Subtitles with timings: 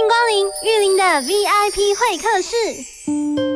[0.00, 3.49] 欢迎光临玉林的 VIP 会客室。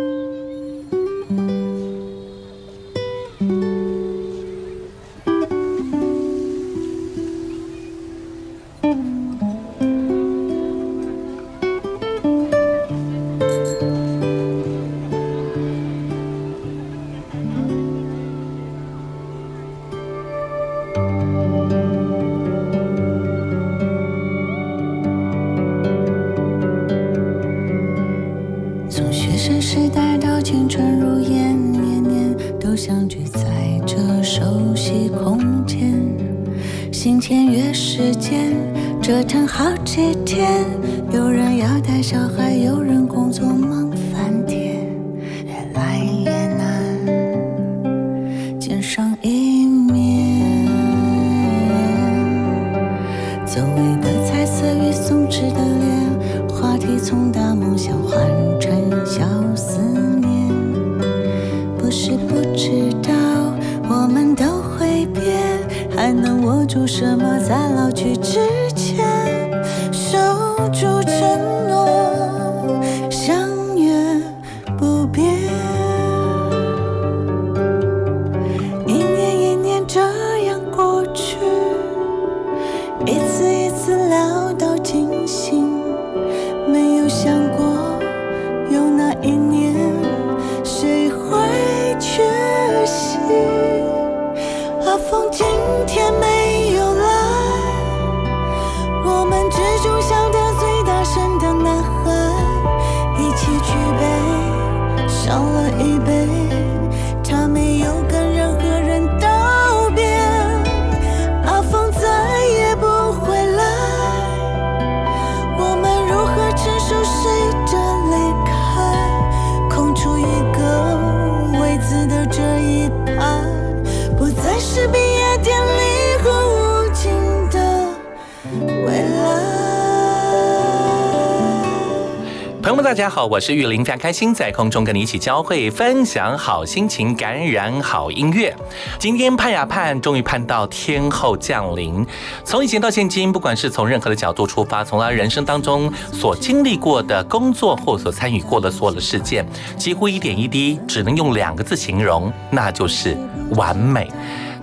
[132.94, 138.54] 大家好，我是玉林，非常开心在空中跟你一起交汇，分享好心情，感染好音乐。
[139.00, 142.06] 今天盼呀盼，终于盼到天后降临。
[142.44, 149.44] 从以前到现今，不管是从任何的角度出发，从他人生当中所经历过的工作或所参与过的所有的事件，
[149.76, 153.18] 几乎一点一滴，只能用两个字形容，那就是
[153.56, 154.08] 完美。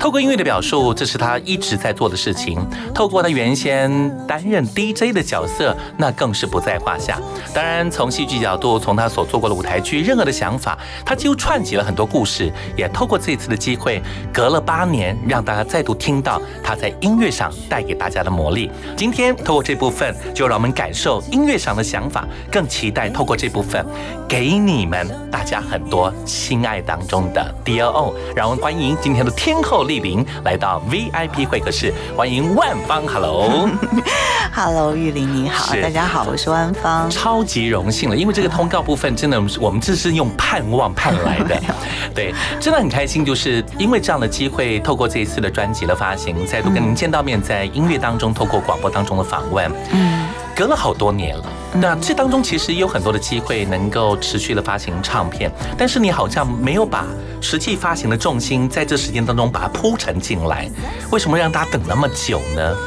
[0.01, 2.57] 透过音乐的表述，这是他一直在做的事情。
[2.91, 7.19] 透过他原先担任 DJ 的角色，那更是不在话下。
[7.53, 10.75] 当然，从戏剧角度，从他所做过的舞台剧，任何的想法，
[11.05, 12.51] 他几乎串起了很多故事。
[12.75, 14.01] 也透过这次的机会，
[14.33, 18.71] 隔了八年，让大家再度听到他在音乐上带给大家的魔力。
[18.97, 23.85] 今天透过这部分，就让我们感受音乐上的想法，更期待透过这部分，
[24.27, 28.15] 给你们大家很多心爱当中的 D.O.O。
[28.35, 37.09] 让我们欢迎今天的天后莅临来到 VIP 会客室，欢迎万芳，Hello，Hello， 玉玲你好，大家好，我是万芳。
[37.09, 41.61] 超级荣幸了，因为这个通告部分真的，我们这是用盼望盼来的，
[42.15, 50.20] 对，真的很开心，就是因为这样的机会，透过这一次的专辑的发行，再度跟您见到面，在音乐当中，透过广播当中的访问，嗯，
[50.61, 51.45] 隔了好多年了。
[51.73, 57.03] 那这当中其实也有很多的机会能够持续的发行唱片，但是你好像没有把
[57.41, 60.69] 实际发行的重心在这时间当中把它铺陈进来，
[61.09, 62.77] 为什么让大家等那么久呢？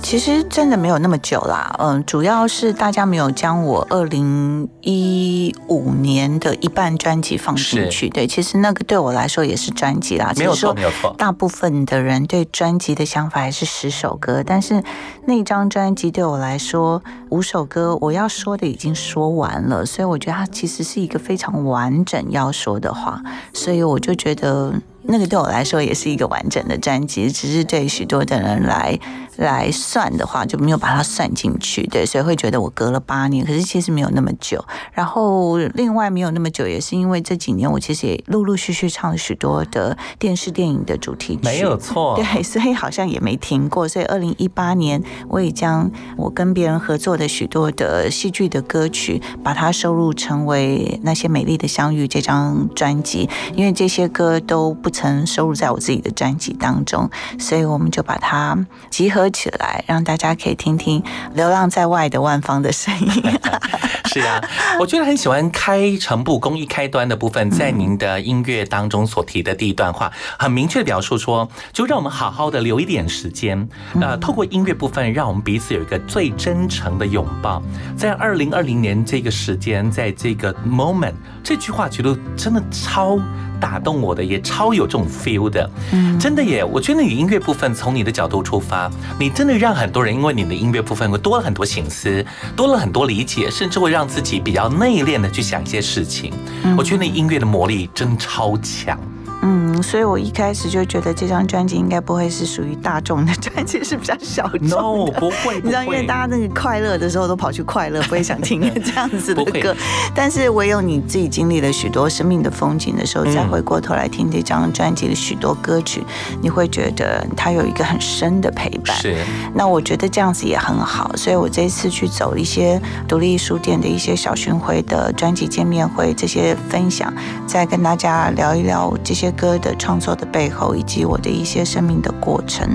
[0.00, 8.08] 其实真的没有那么久啦，嗯，主要是大家没有将我二零一五年的一半专辑放进去。
[8.10, 11.14] 对，其实那个对我来说也是专辑啦，没有说没有错。
[11.18, 14.82] 大部分的人对专辑的想法还是十首歌，但是
[15.26, 23.20] 那张专辑对我来说，五首歌我要说的已经说完了，所以我觉得它其实是一个非常完整要说的话，
[23.52, 24.72] 所以我就觉得
[25.02, 28.98] 那个对我来说也是一个完整的专辑，只是对许多的人来
[29.36, 34.64] 来算的话，就没有把它算进去，对，所以会觉得我隔了八年，可是其实没有那么久。
[34.92, 43.88] 然后另外没有那么久，也是因为这几年我其实也陆陆续续唱了许多的电视电影的主题曲，没有错，对，所以好像也没停过。
[43.88, 58.56] 所以二零一八年我也将我跟别人合作的许多的戏剧的歌曲，把它收录成为那些美丽的相遇这张专辑，因为这些歌都不曾收录在我自己的专辑当中，所以我们就把它
[58.90, 61.02] 集合起来，让大家可以听听
[61.34, 63.22] 流浪在外的万芳的声音。
[64.06, 64.40] 是啊，
[64.78, 73.68] 我觉得很喜欢开诚布公一开端的部分，在您的音乐当中所提的第一段话，很明确的表述说，就让我们好好的留一点时间，
[74.00, 77.60] 呃，透过音乐部分，让我们彼此有一个最真诚的拥抱。
[77.96, 83.18] 在二零二零年这个时间，在这个 moment，这句话觉得真的超。
[83.64, 86.62] 打动我的也超有这种 feel 的，嗯，真的耶！
[86.62, 92.22] 我觉得你音乐部分从你的角度出发，你真的让很多人因为你的音乐部分会多了很多心思，
[92.54, 96.30] 多了很多理解，甚至会让自己比较内敛的去想一些事情。
[96.76, 99.00] 我觉得你音乐的魔力真超强。
[99.46, 104.76] 嗯，所以我一开始就觉得这张专辑应该不会是属于大众的专辑，是比较小众的。
[104.76, 109.76] No，不会，你知道，因为大家那个快乐的时候都跑去快乐，不会想听这样子的歌。
[110.14, 116.02] 但是唯有你自己经历了许多生命的风景的时候，再回过头来听这张专辑的许多歌曲，
[116.40, 118.96] 你会觉得它有一个很深的陪伴。
[118.96, 119.14] 是。
[119.54, 127.12] 那我觉得这样子也很好，所以我这次去走一些独立书店的一些小巡回的专辑见面会，这些分享，
[127.46, 129.33] 再跟大家聊一聊这些。
[129.36, 132.68] 歌的创作的背后，以及我的一些生命的过程，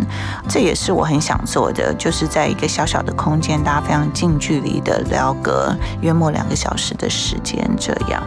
[0.48, 8.22] 这也是我很想做的，就是在一个小小的空间，大家非常近距离的聊个约莫两个小时的时间，这样。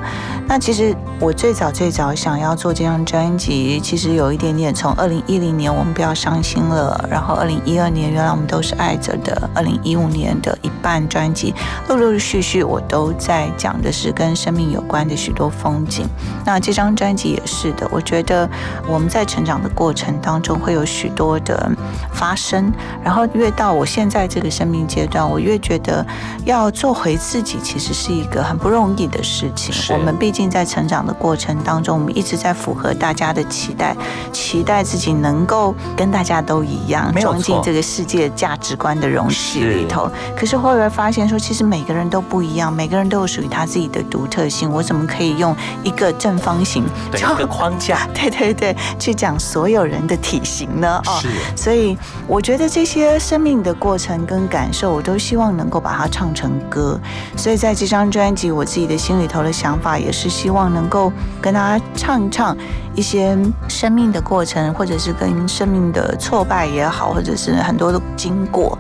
[0.47, 11.55] 那其实我最早最早想要做这张专辑，其实有一点点从二零一零年我们不要伤心了，然后二零一二年原来我们都是爱着的，二零一五年的一半专辑，
[11.89, 16.05] 陆陆续续我都在讲的是跟生命有关的许多风景。
[16.45, 18.51] 那这张专辑也是的，我觉得
[18.89, 21.71] 我们在成长的过程当中会有许多的
[22.13, 22.73] 发生，
[23.05, 26.05] 然后越到我现在这个生命阶段，我越觉得
[26.45, 29.73] 要做回自己，其实是一个很不容易的事情。
[29.97, 33.97] 我们毕竟在成长的过程当中，我们一直在符合大家的期待，
[34.33, 40.09] 期待自己能够跟大家都一样，装进这个世界价值观的容器里头。
[40.37, 44.71] 可是后来发现说，其实每个人都不一样，每个人都有属于他自己的独特性。
[44.71, 48.07] 我怎么可以用一个正方形一个框架？
[48.15, 51.03] 对对对，去讲所有人的体型呢？
[51.07, 51.21] 哦，
[51.57, 51.99] 所以
[52.29, 56.99] 我觉得这些生命的过程跟感受，我都希望能够把它唱成歌。
[57.37, 60.13] 所以在这张专辑，我自己的心里头的想法也。
[60.13, 61.11] 是希望能够
[61.41, 62.55] 跟大家唱一唱
[62.95, 63.35] 一些
[63.67, 68.79] 生命的过程，或者是跟生命的挫败也好，或者是很多的经过。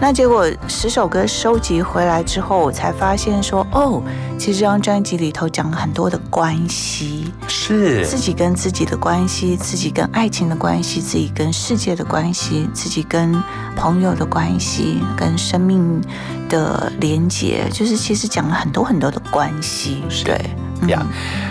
[0.00, 4.02] 那结果十首歌收集回来之后，我才发现说，哦，
[4.36, 13.40] 其实这张专辑里头讲了很多的关系，是自己跟自己的关系，自己跟爱情的关系，自己跟世界的关系，自己跟
[13.76, 16.02] 朋友的关系，跟生命
[16.48, 20.50] 的连接，就是其实讲了很多很多的关系，对。
[20.88, 21.06] 呀，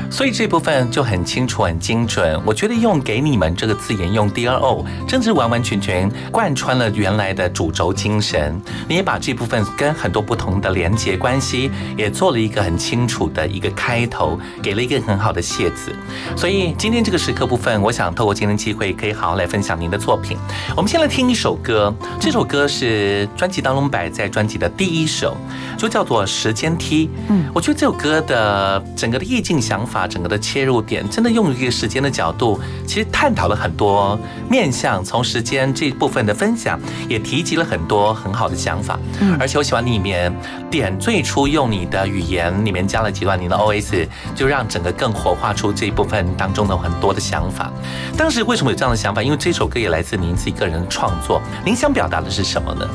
[0.10, 2.39] 所以这部分就很清楚、很精准。
[2.45, 8.60] 我觉得用“给你们”这个字眼，用 D R O，真是完完全全贯穿了原来的主轴精神。
[8.89, 15.95] 你也把这部分跟很多不同的连接关系，也做了一个很清楚的一个开头，给了一个很好的谢字。
[16.36, 20.38] 所以今天这个时刻部分，我想透过今天机会，可以好好来分享您的作品。
[20.75, 25.38] 我们先来听一首歌，这首歌是专辑当中摆在专辑的第一首，
[25.78, 27.07] 就叫做《时间梯》。
[27.30, 29.20] 嗯，我觉得这首歌的整个。
[29.23, 35.04] 意境想法，整个的切入点，真的用一个时间的角度，其实探讨了很多面向。
[35.04, 38.99] 从时间这部分的分享，也提及了很多很好的想法。
[39.19, 40.33] 嗯，而且我喜欢里面
[40.69, 47.71] 点最初用你的语言里面加了几段你的 OS，就让整个更活化出这一部分当中的很多的想法。
[48.18, 49.21] 当时为什么有这样的想法？
[49.21, 51.42] 因为这首歌也来自您自己个人的创作。
[51.66, 52.87] 您想表达的是什么呢？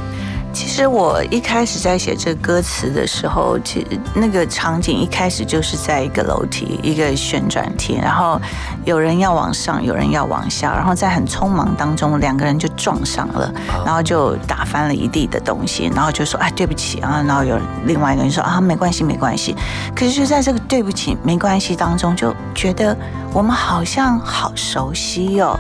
[0.56, 8.40] 其实我一开始在写这个歌词的时候，其实那个场景一开始就是在一个楼梯，一个旋转梯，然后
[8.86, 13.52] 有人要往上，有人要往下，然后在很匆忙当中，两个人就撞上了，
[13.84, 19.54] 然后就打翻了一地的东西，然后就说：“哎，对不起啊。”然后有另外一个人说：“啊，没关系，没关系。”
[19.94, 22.96] 可是就在这个“对不起，没关系”当中，就觉得
[23.30, 25.54] 我们好像好熟悉哦，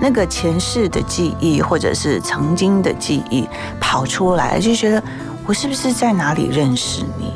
[0.00, 3.46] 那个前世的记忆或者是曾经的记忆
[3.78, 4.37] 跑出。
[4.46, 5.02] 来就觉得
[5.46, 7.32] 我是不是在哪里认识你？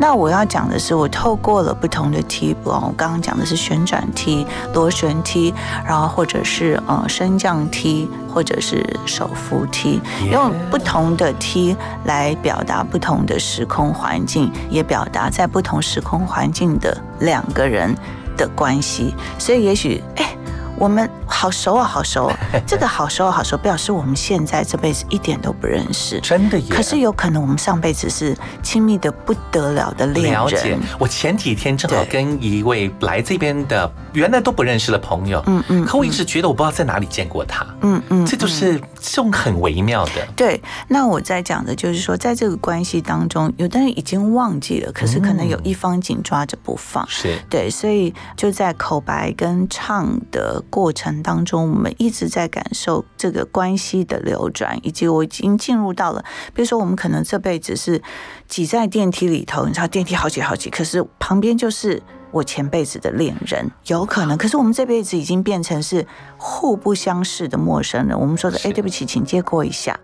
[0.00, 5.52] 那我要讲的是，我透过了不同的梯，哦，我刚刚讲的是旋转梯、螺旋梯，
[5.84, 10.00] 然后或者是呃升降梯，或者是手扶梯，
[10.30, 17.92] 用不同的梯来表达不同的时空环境，也表达在不同时空环境的两个人
[18.36, 19.12] 的关系。
[19.36, 20.36] 所以也许，哎。
[20.78, 22.30] 我们好熟啊，好熟！
[22.64, 26.60] 这个好熟好熟，表示我们现在这辈子一点都不认识，真的。
[26.70, 30.32] 可是有可能我们上辈子是亲密的不得了的恋人。
[30.34, 30.78] 了解。
[30.98, 40.26] 我前几天正好跟一位来这边的原来都不认识的朋友，嗯嗯，可我一直觉得我不知道在哪里见过他，嗯嗯，这就是这种很微妙的。
[40.36, 40.60] 对。
[40.88, 47.06] 那我在讲的就是说，在这个关系当中，有的人已经忘记了，可是可能有一方紧抓着不放。
[47.08, 47.38] 是。
[47.50, 50.62] 对，所以就在口白跟唱的。
[50.70, 56.22] 过程当中，我们一直在感受这个关系的流转，以及我已经进入到了，
[56.54, 58.00] 比如说，我们可能这辈子是
[58.46, 66.06] 挤在电梯里头，你知道电梯好挤好挤，可是旁边就是我前辈子的恋人，有可能，可是我们这辈子已经变成是
[66.36, 68.18] 互不相识的陌生人。
[68.18, 69.98] 我们说的，哎，对不起，请借过一下，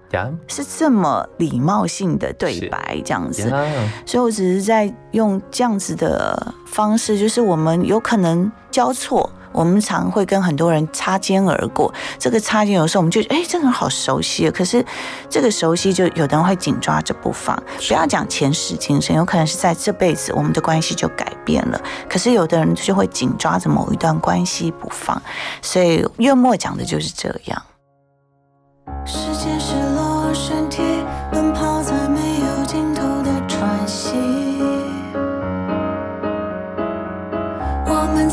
[0.49, 3.49] 是这么礼貌性的对白，这样子。
[4.07, 9.31] 所以我只是在用这样子的方式，就是我们有可能交错。
[9.54, 14.50] 我们常会跟很多人擦肩而过，这个擦肩有时候我们就哎，这个人好熟悉啊。
[14.50, 14.84] 可是
[15.30, 17.56] 这个熟悉，就有的人会紧抓着不放。
[17.87, 21.80] 不要讲前世今生，有可能是在这辈子我们的关系就改变了。
[22.08, 25.23] 可是有的人就会紧抓着某一段关系不放。
[25.62, 27.62] 所以月末讲的就是这样。
[29.06, 30.82] 时间是落身体，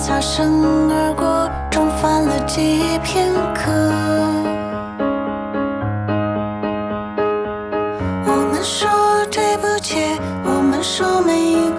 [0.01, 0.51] 擦身
[0.89, 3.71] 而过，撞翻了记忆片刻。
[8.25, 8.89] 我们说
[9.31, 11.70] 对不起，我们说没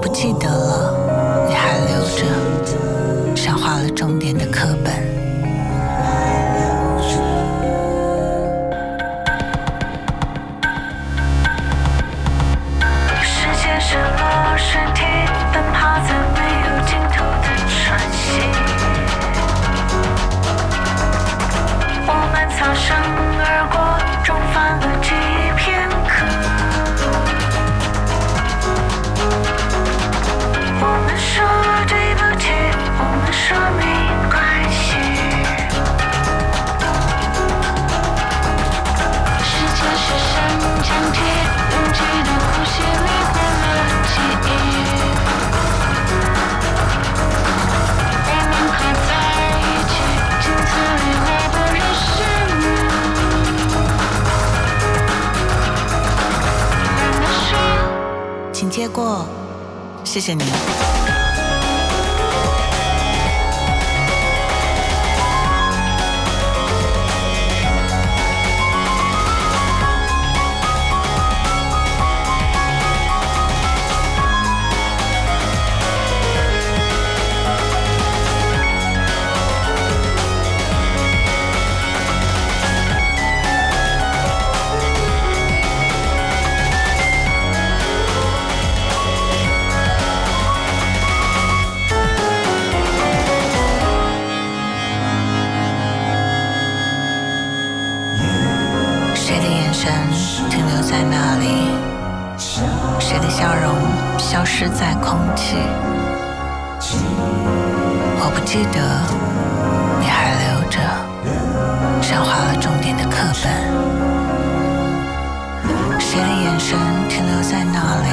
[0.00, 4.46] 不记得了，你还留着，像画了重点的
[58.60, 59.24] 请接过，
[60.02, 60.42] 谢谢你。
[100.88, 101.68] 在那里，
[102.98, 103.74] 谁的笑容
[104.16, 105.56] 消失在空气？
[108.18, 108.80] 我不记得
[110.00, 110.80] 你还留着
[112.00, 113.52] 上画了重点的课本，
[116.00, 116.78] 谁的眼神
[117.10, 118.08] 停留在那里？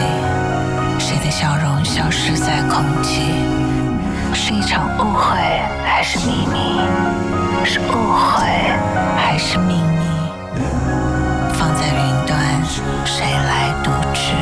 [1.00, 3.32] 谁的笑容消失在空气？
[4.34, 5.38] 是一场误会
[5.86, 6.82] 还是秘密？
[7.64, 8.44] 是误会
[9.16, 10.05] 还是秘密？
[13.16, 14.34] 谁来独之？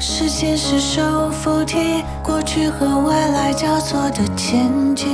[0.00, 5.06] 时间是手扶梯，过去和未来交错的前景。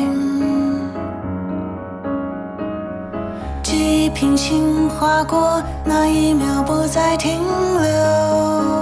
[3.62, 7.43] 记忆平行划过，那一秒不再停
[7.83, 8.82] 留。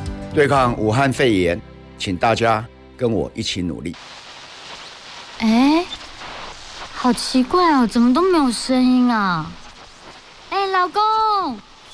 [0.33, 1.61] 对抗武汉肺炎，
[1.97, 2.63] 请大家
[2.95, 3.93] 跟我一起努力。
[5.39, 5.83] 哎，
[6.93, 9.51] 好奇怪哦，怎么都没有声音啊？
[10.49, 11.01] 哎，老公，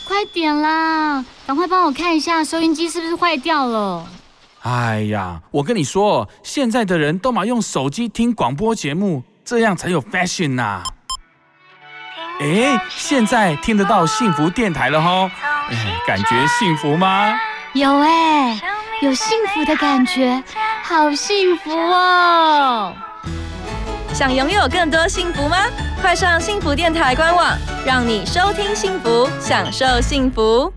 [0.07, 4.07] 快点啦，赶快帮我看一下收音机是不是坏掉了。
[4.61, 10.83] 哎呀，我跟你说，现在的人都嘛用手机听广播节目，这样才有 fashion 呐。
[12.39, 15.27] 哎，现在听得到幸福电台了吼，
[15.69, 17.33] 哎，感觉幸福吗？
[17.73, 18.59] 有哎，
[19.01, 20.41] 有幸福的感觉，
[20.83, 22.93] 好幸福哦！
[24.13, 25.57] 想拥有更多幸福吗？
[26.01, 30.71] 快上幸福电台官网，让你收听幸福，享受幸福。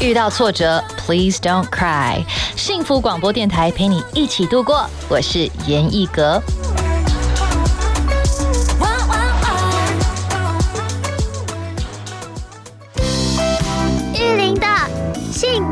[0.00, 2.22] 遇到挫折，Please don't cry。
[2.56, 6.40] 幸福广播电台陪你一起度过，我是严艺格。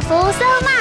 [0.08, 0.75] 福 so much。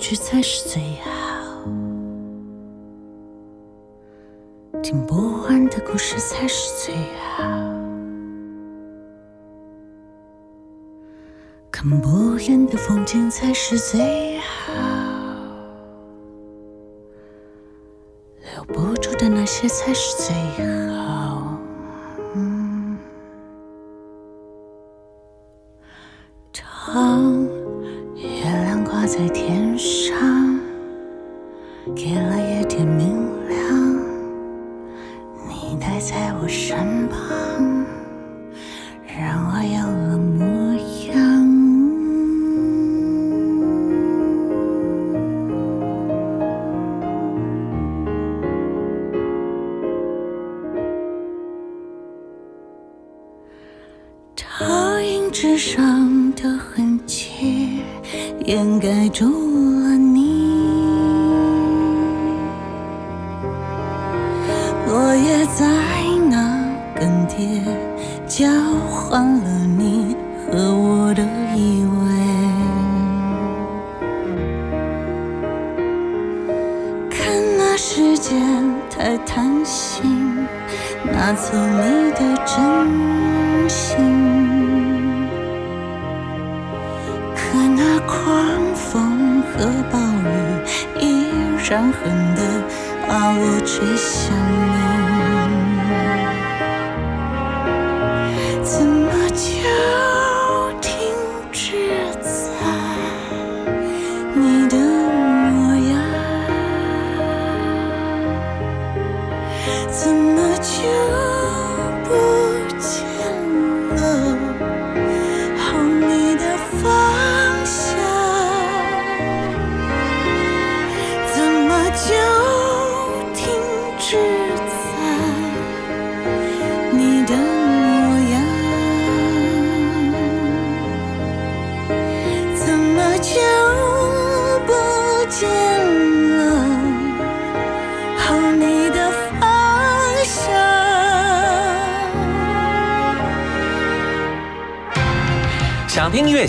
[0.00, 1.10] 去才是最好，
[4.82, 6.94] 听不完的故事才是最
[7.36, 7.44] 好，
[11.70, 14.72] 看不厌的风景才是最好，
[18.54, 20.34] 留不住的那些才是最
[20.96, 21.29] 好。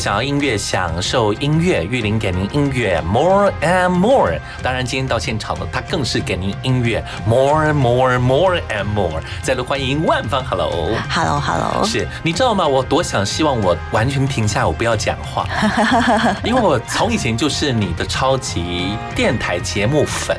[0.02, 1.86] 想要音乐，享受音乐。
[1.86, 4.36] 玉林给您音乐 more and more。
[4.64, 9.22] 当然，今天到现场了，他更是给您音乐 more and more more and more。
[9.44, 10.90] 再度欢迎万芳，hello。
[11.08, 12.66] Hello Hello，是你知道吗？
[12.68, 15.46] 我多想希望我完全停下，我不要讲话，
[16.44, 20.36] 因为我从以前就是你的超级电台节目粉，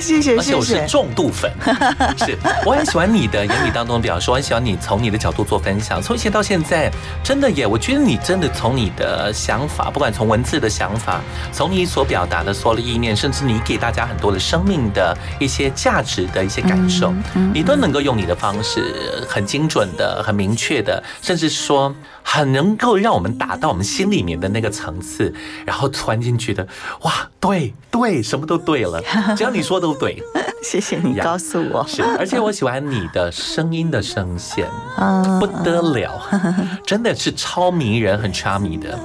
[0.00, 0.86] 谢谢而且我是谢谢。
[0.86, 1.50] 重度粉，
[2.18, 6.00] 是我很喜欢你的言语当中的表述，我很喜欢你从你的角度做分享。
[6.02, 6.90] 从以前到现在，
[7.22, 11.20] 真的耶，我觉得你真的从你的想法，不管从文字的想法，
[11.52, 17.12] 从你所表达的所有的意念，甚至你给大家很多的生命的一些价值的一些感受，
[17.54, 25.32] 你都能够用你的方式，很精准的、很明确的，甚至说很能够让我们打到我们心里面的那个层次，
[25.64, 26.66] 然后突然间觉得
[27.02, 29.02] 哇，对对，什么都对了，
[29.36, 30.22] 只要你说都对。
[30.62, 31.84] 谢谢你呀告诉我。
[31.88, 36.22] 是，而且我喜欢你的声音的声线，嗯不得了，
[36.86, 38.96] 真的是超迷人，很 charming 的。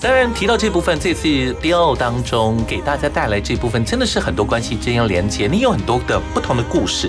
[0.00, 1.28] 当然提到这部分，这次
[1.62, 7.08] BO 当中给大家带来这部分，真的是很多关系之间连接，你有很多的不同的故事。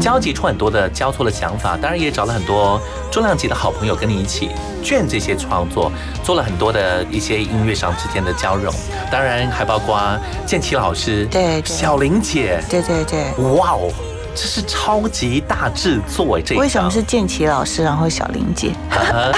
[0.00, 4.50] 交集出很多的交错的想法，当然也找了很多重量级的好朋友跟你一起
[4.82, 5.90] 卷这些创作，
[6.22, 8.72] 做了很多的一些音乐上之间的交融，
[9.10, 10.00] 当然还包括
[10.46, 11.62] 建奇老师、对对。
[11.64, 13.24] 小玲姐，对对对，
[13.56, 13.90] 哇哦，
[14.34, 16.42] 这是超级大制作哎！
[16.42, 18.72] 这一为什么是建奇老师，然后小玲姐？
[18.90, 19.30] 啊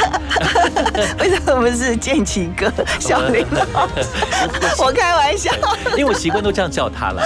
[1.21, 4.09] 为什么不是建奇哥、 小玲老师？
[4.79, 5.53] 我开玩笑。
[5.91, 7.23] 因为我习惯都这样叫他了。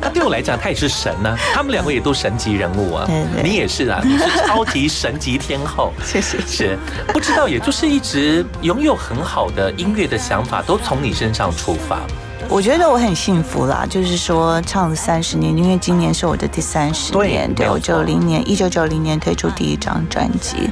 [0.00, 3.06] 他对我来讲，他也是神呢、他们两个也都神级人物啊
[3.42, 5.92] 你也是啊，你是超级神级天后。
[6.04, 6.38] 谢谢。
[6.46, 6.78] 是
[7.08, 11.98] 不知道，也就是一直拥有很好的音乐的想法，都从你身上出发。
[12.52, 20.68] 我觉得我很幸福啦，就是说唱了三十年，因为今年是我的第三十年，对我九零年一九九零年推出第一张专辑，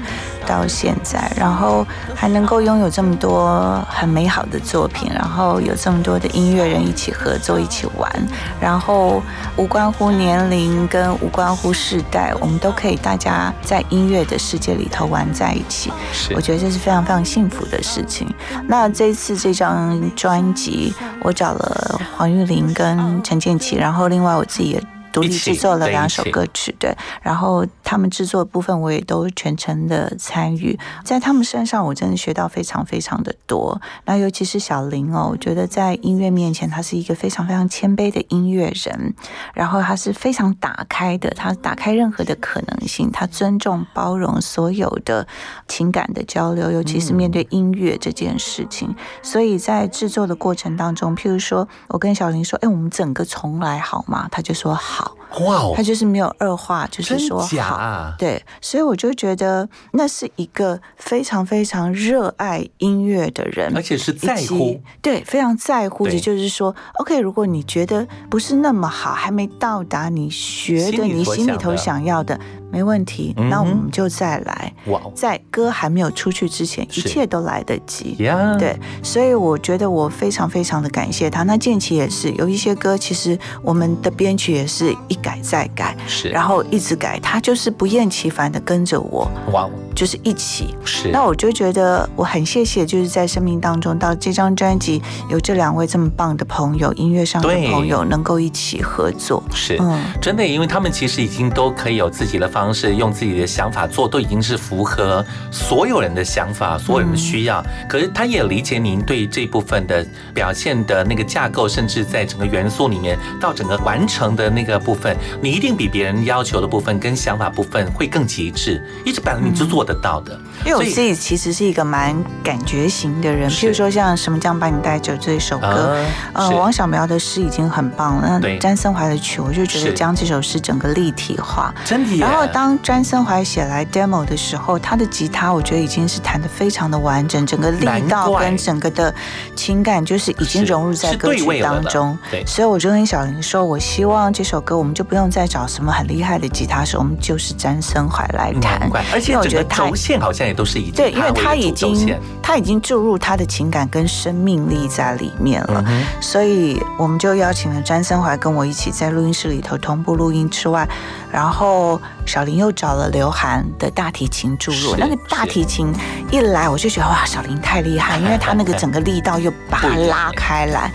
[0.49, 8.11] 到现在，然后还能够拥有这么多很美好的作品，然后有这么多的音乐人一起合作一起玩，
[8.59, 9.23] 然后
[9.57, 15.93] 无关乎年龄跟无关乎世代，我们都可以大家在音乐的世界里头玩在一起。
[16.35, 18.27] 我觉得这是非常非常幸福的事情。
[18.67, 24.83] 那这次这张专辑，我找了黄玉玲跟陈建奇，然后另外我自己也。
[25.12, 33.81] 独立制作了两首歌曲，对，然后他们制作的部分我也都全程的参与，在他们身上我真的学到非常非常的多。
[34.05, 39.14] 那尤其是小林哦，我觉得在音乐面前，他是一个非常非常谦卑的音乐人，
[39.55, 45.27] 然后他是非常打开的，他打开任何的可能性，他尊重包容所有的
[45.66, 48.94] 情感的交流，尤其是面对音乐这件事情。
[49.23, 54.98] 所以在制作的过程当中，譬如说我跟小林说：“哎，我们整个重来好吗？”他就说好。
[55.41, 55.75] 哇哦。
[55.77, 57.49] 他，就是没有恶化，就是说好。
[57.49, 57.64] 假？
[57.67, 58.14] 啊？
[58.19, 72.38] 对，所以我就觉得那是一个非常非常热爱音乐的人，而且是在以乎，对，非常在乎的，就是说，OK，如果你觉得不是那么好，还没到达你学的你心里头想要的，
[72.71, 78.17] 没问题，嗯那我们就再来，哇哦，在歌还没有出去之前，一切都来得及。
[78.19, 81.43] 呀，对，所以我觉得我非常非常的感谢他。
[81.45, 90.75] 那建奇也是有一些歌，其实我们的编曲也是一改再改，是，然后一直改，他就是不厌其烦的跟着我，哇哦，就是一起。
[90.85, 99.43] 是，那我就觉得我很谢谢，就是在生命当中到这张专辑有这两位这么棒的朋友，音乐上的朋友能够一起合作。
[99.53, 99.99] 是，嗯。
[100.21, 107.65] 真的，因为他们其实已经都可以有自己的方式，用自己的想法做，都已经是符合所有人的想法、所有人的需要。
[107.89, 110.05] 可是他也理解您对这部分的
[110.35, 115.08] 表现的那个架构，甚至在整个元素里面到整个完成的那个部分，
[115.40, 118.83] 你一定比别人要求的部分跟想法部分会更极致。
[119.05, 120.38] 一直本来你就做得到的。
[120.64, 125.97] 因为我自己其实是一个蛮感觉型的人，是譬如说像《什么将把你带走》这首歌，
[126.33, 131.73] 啊呃，王小苗的诗已经很棒了，对那詹森怀的曲，我就觉得将这首诗整个立体化。
[131.85, 132.21] 真的耶。
[132.21, 139.14] 然后当詹森怀写来 demo 的时候，他的吉他我觉得已经是弹得非常的完整，整个力道跟整个的
[139.55, 142.18] 情感就是已经融入在歌曲当中。
[142.31, 148.91] 对所以我就跟小林说，我希望这首歌我们就不用再找什么很厉害的吉他手，我们就是詹森怀来弹，。
[149.13, 160.85] 而且我觉得他轴线好像也都是以对，因为他已经他已经注入他的情感跟生命力在里面了，嗯所以我们就邀请了詹森怀跟我一起在录音室里头同步录音之外，
[161.31, 165.95] 然后小林又找了刘涵的大提琴注入，那个大提琴
[166.33, 170.91] 一来我就觉得哇，小林太厉害，因为 他那个整个力道又把它拉开来，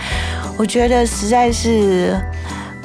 [0.57, 2.19] 我觉得实在是。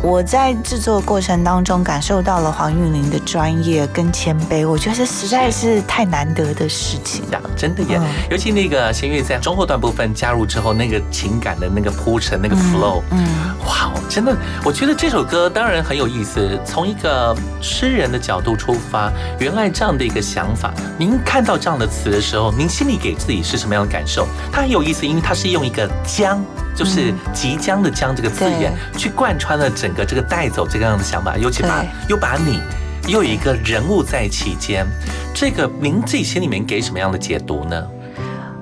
[0.01, 7.41] 我在制作过程当中感受到了黄韵玲的专业跟谦卑，我觉得这实在是太难得的事情了。
[7.57, 13.27] 真的耶，嗯尤其那个弦乐在中后段部分加入之后，那个情感的那个铺陈，那个 flow，嗯，
[13.67, 16.59] 哇，真的，我觉得这首歌当然很有意思。
[16.65, 24.29] 从一个诗人的角度出发，原来这样的一个想法，您看到这样的词的时候，您心里给自己是什么样的感受？
[24.53, 26.41] 它很有意思，因为它是用一个将。
[26.79, 32.61] 就是即将的“将”这个字眼，去贯穿了整个这个带走这个样的想法，尤其把又把你
[33.09, 34.87] 又有一个人物在其间，
[35.35, 37.85] 这个您自己心里面给什么样的解读呢？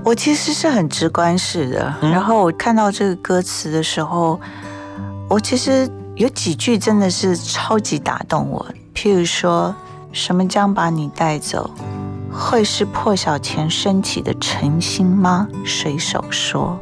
[0.03, 4.41] 我其实是很直观式的，嗯然后我看到这个歌词的时候，
[5.29, 9.75] 我其实有几句真的是超级打动我，譬如说
[10.13, 11.71] 什么将把你带走，
[12.33, 15.47] 会是破晓前升起的晨星吗？
[15.67, 16.81] 水手说。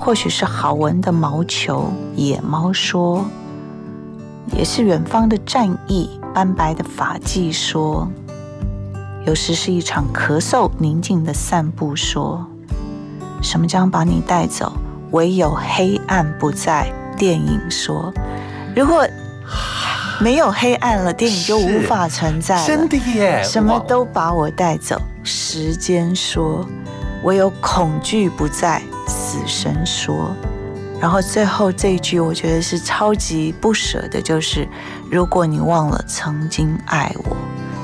[0.00, 3.24] 或许是好闻的毛球，野猫说；
[4.56, 8.06] 也是远方的战役，斑白的发髻说；
[9.26, 12.46] 有时是一场咳嗽，宁静的散步说。
[13.42, 14.72] 什么将把你带走？
[15.10, 16.90] 唯有黑暗不在。
[17.16, 18.12] 电影说，
[18.76, 19.04] 如果
[20.20, 22.64] 没有黑暗了，电影就无法存在了。
[22.64, 24.96] 真的耶，什么都把我带走。
[25.24, 26.64] 时间说，
[27.24, 28.80] 唯有恐惧不在。
[29.08, 30.36] 死神说，
[31.00, 34.68] 然后最后这一句我觉得是超级不舍的，就是
[35.10, 37.36] 如果你忘了曾经爱我，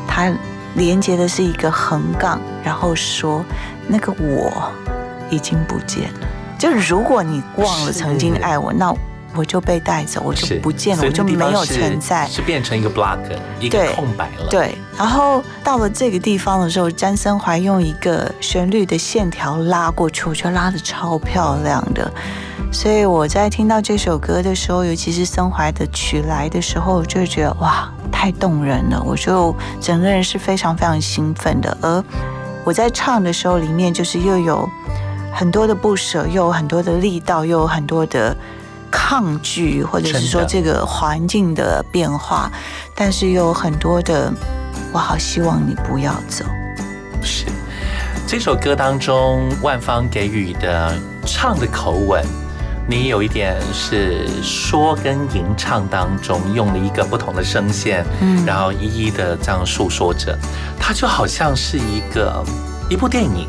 [0.07, 0.31] 它
[0.75, 3.45] 连接的是一个横杠，然后说
[3.89, 4.71] 那个我
[5.31, 6.29] 已经不见了。
[6.59, 8.95] 就如果你忘了曾经爱我，那
[9.37, 13.19] 我就被带走，我就不见了，我就没有存在，是变成一个 block，
[13.59, 14.47] 一个空白了。
[14.49, 22.11] 对，然后到了这个地方的时候，詹森怀用一个旋律的线条拉过去，我觉得拉的超漂亮的。
[22.73, 31.77] 所以我在听到这首歌的时候，尤其是森怀的曲来的时候，我就觉得哇，太动人了，我就整个人是非常非常兴奋的。
[31.81, 32.05] 而
[32.65, 34.69] 我在唱的时候，里面就是又有
[35.33, 38.37] 很多的不舍，又有很多的力道，又有很多的。
[38.97, 42.49] 抗拒，或者是说这个环境的变化，
[42.95, 44.33] 但是有很多的，
[44.93, 46.45] 我好希望你不要走。
[47.21, 47.47] 是
[48.25, 52.25] 这首歌当中，万芳给予的唱的口吻，
[52.89, 60.39] 你有一点是说跟吟唱当中用了一个不同的声线，嗯，然后一一的这样诉说着，
[60.79, 62.45] 它就好像是一个
[62.89, 63.49] 一部电影。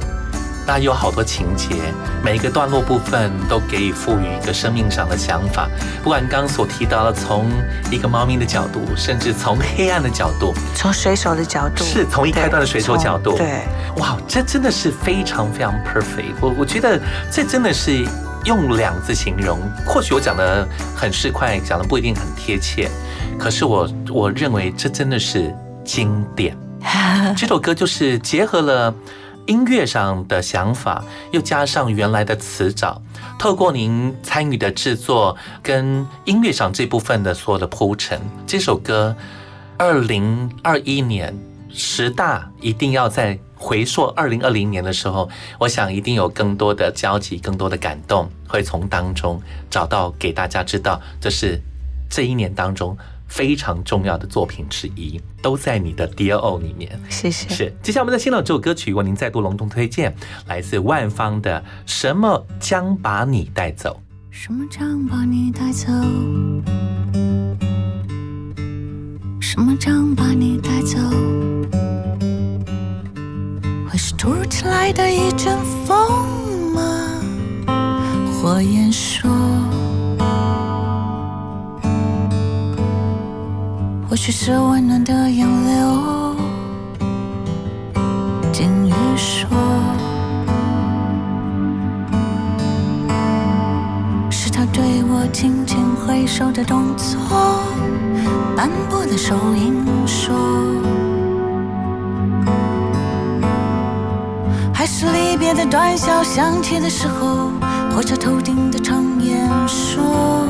[0.67, 1.75] 那有好多情节，
[2.23, 5.69] 每一个段落部分都给予赋予一个生命上的想法。
[6.04, 7.51] 不管刚刚所提到的，从
[7.91, 13.62] 一个猫咪的角度，甚至从黑暗的角度，从水手的角度，是从一开端的水手角度，对，
[13.97, 16.34] 哇，这真的是非常非常 perfect。
[16.41, 16.99] 我我觉得
[17.32, 18.04] 这真的是
[18.45, 22.89] 用两字形容，或许我讲的很市侩，讲的不一定很贴切，
[23.38, 26.58] 可是我我认为这真的是经典。
[27.38, 28.91] 这首歌就是结合了。
[29.47, 33.01] 音乐上的想法，又加上原来的词藻，
[33.38, 39.15] 透过您参与的制作跟音乐上这部分的所有的铺陈，这首歌，
[39.77, 41.38] 二零二一年
[41.69, 45.29] 十大一定要在回溯二零二零年的时候，
[45.60, 51.62] 我想一定有更多的交集，更多的感动，会从当中找到给大家知道，这是
[52.10, 52.97] 这一年当中。
[53.36, 56.98] 非常重要的作品之一，都在你的 Dear O 里面。
[57.10, 57.50] 谢谢。
[57.50, 60.15] 是，接下来我们在新老这首歌曲，为您再度隆重推荐，
[60.48, 64.00] 来自万芳的《什么将把你带走》。
[64.32, 65.91] 什么将把你带走？
[69.41, 70.98] 什么将把你带走？
[73.89, 77.21] 会是突如其来的一阵风吗？
[78.41, 79.30] 火焰说。
[84.15, 86.38] 或许是温暖的洋流。
[88.54, 89.49] 金鱼说
[94.32, 97.19] ：“是他对我轻轻挥手的动作，
[98.56, 100.34] 斑驳的手印说，
[104.73, 107.51] 还是离别的短笑响起的时候，
[107.93, 110.47] 火车头顶的长烟说。”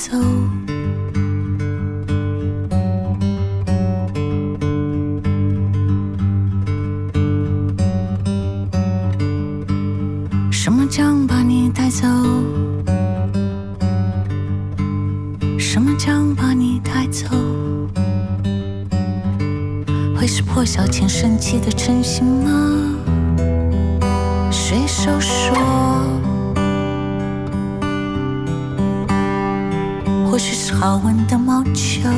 [0.00, 0.16] 走？
[10.50, 12.06] 什么将把你带走？
[15.58, 17.26] 什么将把你带走？
[20.16, 22.50] 会是破晓前升起的晨星吗？
[24.50, 25.39] 水手说，
[30.80, 32.08] 好闻的毛球。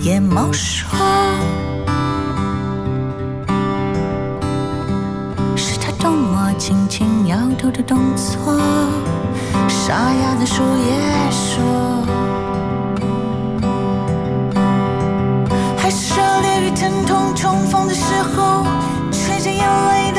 [0.00, 0.88] 野猫说。
[5.54, 8.58] 是他动我轻轻摇头的动作，
[9.68, 10.96] 沙哑的树叶
[11.30, 11.62] 说，
[15.76, 18.64] 还是热烈与疼痛重逢的时候，
[19.12, 20.09] 吹着眼泪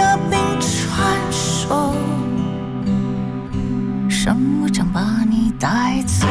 [4.23, 6.27] 什么将把你带走？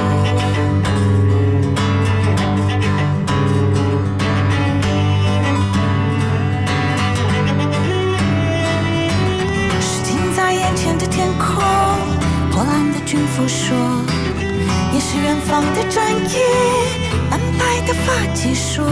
[9.80, 11.64] 是近在眼前的天空，
[12.52, 13.76] 破烂的军服说，
[14.94, 16.36] 也是远方的转移，
[17.28, 18.86] 斑白的发髻说，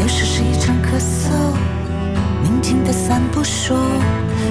[0.00, 1.32] 有时是一场咳嗽，
[2.44, 3.76] 宁静的散步说，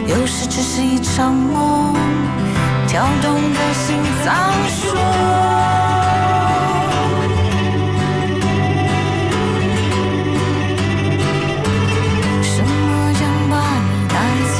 [0.05, 1.95] 有时只是一场梦，
[2.93, 4.93] 跳动的心脏说，
[12.43, 13.51] 什么将把
[13.81, 14.15] 你带
[14.53, 14.57] 走？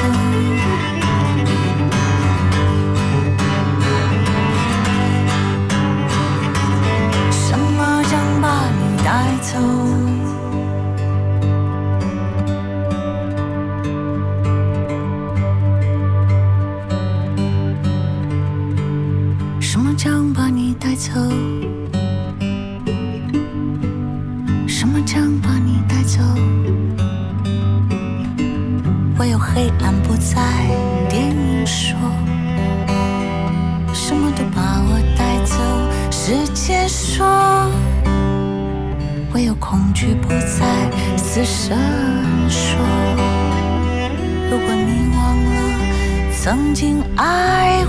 [7.30, 8.46] 什么将把
[8.80, 9.08] 你带
[9.44, 9.54] 走？
[46.74, 47.86] 曾经爱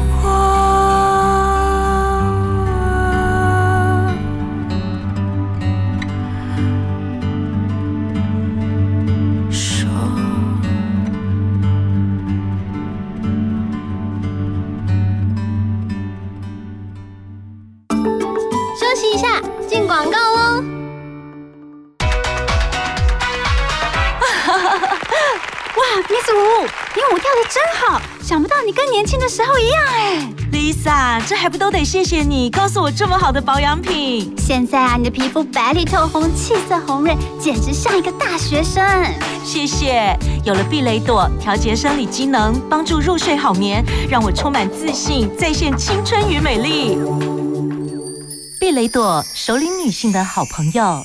[26.62, 30.28] 你舞跳的真好，想不到你跟年轻的时候一样哎。
[30.52, 34.34] Lisa，这还不都得谢谢你告诉我这么好的保养品？
[34.38, 38.84] 现在啊，你的皮肤白里透红，气色红润，简直像一个大学生。
[39.44, 46.96] 谢谢，有了避雷朵调节生理机能，帮助入睡好眠，让我充满自信，再现青春与美丽。
[48.60, 51.04] 避雷朵，首领女性的好朋友。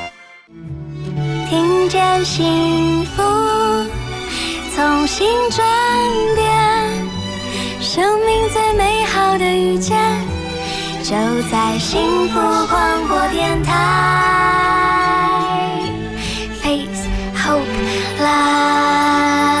[1.51, 1.59] 听
[1.89, 3.21] 见幸福，
[4.73, 5.67] 从心转
[6.33, 6.49] 变，
[7.81, 9.99] 生命最美好的遇见，
[11.03, 11.11] 就
[11.51, 13.73] 在幸福广播电台。
[16.61, 17.59] Face Hope
[18.21, 19.60] Live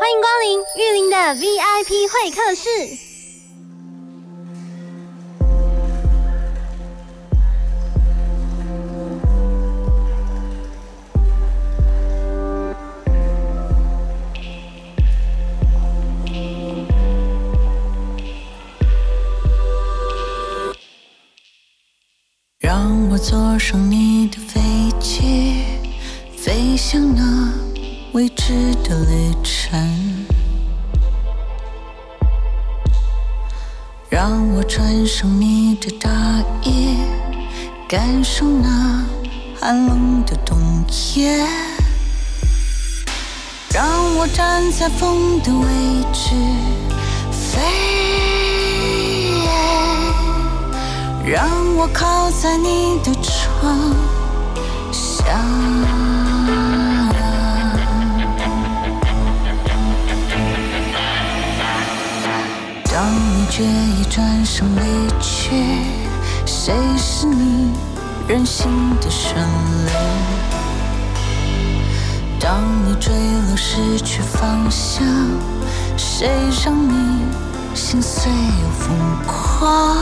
[0.00, 2.70] 欢迎光临玉林的 VIP 会客室。
[22.58, 24.62] 让我坐上你的飞
[24.98, 25.62] 机，
[26.34, 27.52] 飞向那
[28.12, 30.26] 未知的旅程。
[34.08, 36.10] 让我穿上你的大
[36.64, 36.96] 衣，
[37.88, 39.06] 感受那
[39.60, 40.58] 寒冷的冬
[41.14, 41.46] 夜。
[43.72, 43.86] 让
[44.16, 45.68] 我站在风的位
[46.12, 46.34] 置，
[47.30, 47.60] 飞。
[51.24, 53.94] 让我靠在你的窗
[54.90, 55.38] 下，
[63.50, 64.80] 当你决意转身离
[65.20, 65.50] 去，
[66.46, 67.72] 谁是你
[68.28, 68.70] 任性
[69.00, 69.90] 的旋律？
[72.38, 75.04] 当你坠落失去方向，
[75.96, 76.30] 谁
[76.64, 76.94] 让你
[77.74, 78.96] 心碎又疯
[79.26, 79.96] 狂？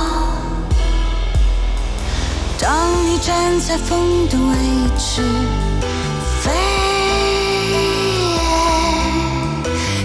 [2.61, 2.71] 当
[3.07, 4.55] 你站在风的位
[4.99, 5.23] 置
[6.43, 6.53] 飞，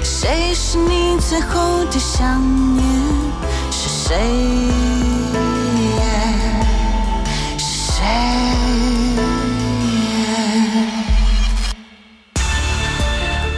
[0.02, 2.42] 谁是你最后的想
[2.78, 3.03] 念？
[4.14, 4.20] 谁？
[7.58, 8.06] 谁？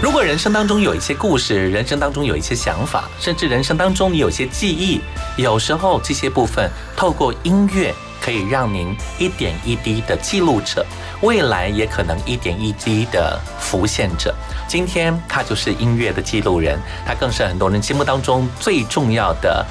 [0.01, 5.01] 如果人生当中有一些故事，人生当中有一些想法，甚至人生当中你有些记忆，
[5.36, 7.93] 有时候这些部分透过音乐。
[8.22, 10.84] 可以让您一点一滴的记录着，
[11.22, 14.34] 未来也可能一点一滴的浮现着。
[14.68, 19.64] 今天他就是音乐的记录人，他更是很多人心目当中最重要的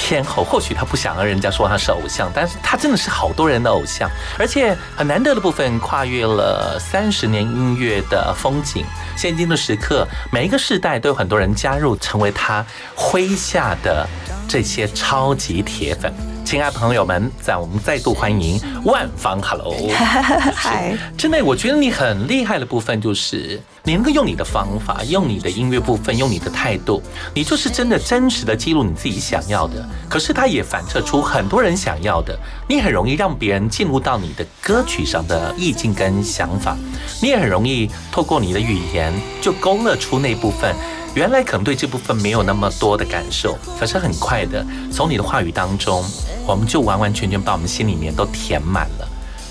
[0.00, 0.42] 天后。
[0.42, 4.10] 或许他不想让人家说他是偶像，但是他真的是好多人的偶像。
[4.38, 8.84] 而且很难得的部分，跨越了三十年音乐的风景。
[9.16, 12.64] 现今的时刻，每一个世代都有很多人加入，成为他
[12.96, 14.08] 麾下的
[14.48, 16.12] 这些超级铁粉。
[16.44, 19.72] 亲爱的朋友们，在我们再度欢迎万芳，Hello，
[20.52, 27.00] 嗨，真的，我觉得你很厉害的部分就是，你能够用你的方法，用你的音乐部分，用你的态度，
[27.34, 29.88] 你就是真的真实的记录你自己想要的。
[30.08, 32.36] 可是它也反射出很多人想要的，
[32.68, 36.76] 你很容易让别人进入到你的歌曲上的意境跟想法，
[37.22, 40.74] 你也很容易透过你的语言就勾勒出那部分。
[41.14, 46.04] 原来可能对这部分没有那么多的感受，可是很快的，从你的话语当中，
[46.46, 49.08] 我们就完完全全把我们心里面都填满了。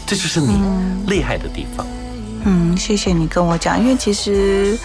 [0.07, 0.62] 这就是你
[1.07, 1.86] 厉害的地方。
[2.45, 4.78] 嗯，谢谢你跟我讲，因为其实。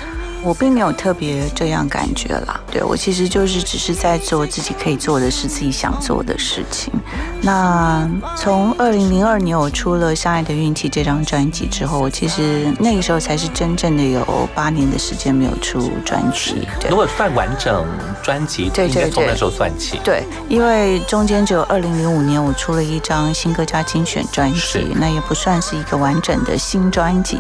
[0.45, 6.93] 我并没有特别这样感觉啦，对我其实就是只是在做自己可以做的事，自己想做的事情。
[7.41, 16.67] 那从二零零二年我出了《相爱的运气》这张专辑之后，我其实那个时候才是真正的有八年的时间没有出专辑。
[16.91, 17.87] 如果算完整
[18.23, 19.99] 专辑，对对对，从那时候算起。
[20.05, 27.39] 对，因为中间只有二零零五年我出了一张新歌加精选专辑，那也不算是一个完整的新专辑。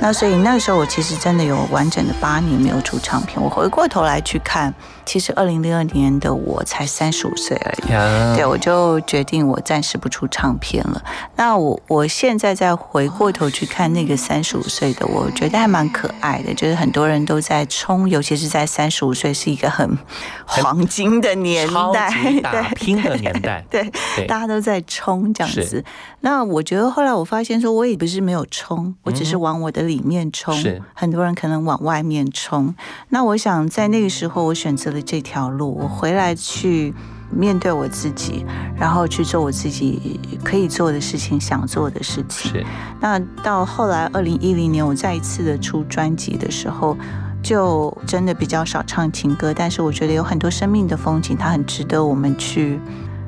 [0.00, 3.40] 那所以那个时候，我其实真的有完整的八年没有出唱片。
[3.40, 4.72] 我回过头来去看。
[5.04, 11.02] 其实二零零二年的我才三十五岁而已，对我就决定我暂时不出唱片了。
[11.36, 16.54] 那我我现在再回过头去看那个三十五岁的我，觉得还蛮可爱的。
[16.54, 19.98] 就是很多人都在冲，尤其是在三十五岁是一个很
[20.46, 23.90] 黄金的年代，打 拼的年代，对，
[24.28, 25.84] 大家都在冲这样子。
[26.20, 30.54] 那我觉得后来我发现说，我也不是没有冲，我只是往我的里面冲。
[30.94, 32.74] 很多人可能往外面冲。
[33.08, 34.99] 那我想在那个时候，我选择了。
[35.02, 36.94] 这条路，我回来去
[37.30, 38.44] 面对我自己，
[38.76, 42.52] 然后去做我自己可以做的事情，想做的事情。
[42.52, 42.66] 是。
[43.00, 46.96] 那到后来，二零一零年我再一次的出专辑的时候，
[47.42, 52.80] 就真的比较少唱情歌，但是我觉得有很多生命的风景，它很值得我们去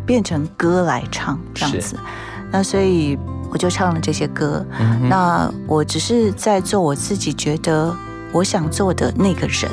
[0.05, 1.97] 变成歌来唱这样子。
[2.51, 3.19] 那所以
[3.51, 4.67] 我就唱了这些歌。
[5.09, 7.95] 那我只是在做我自己觉得
[8.33, 9.71] 我想做的那个人。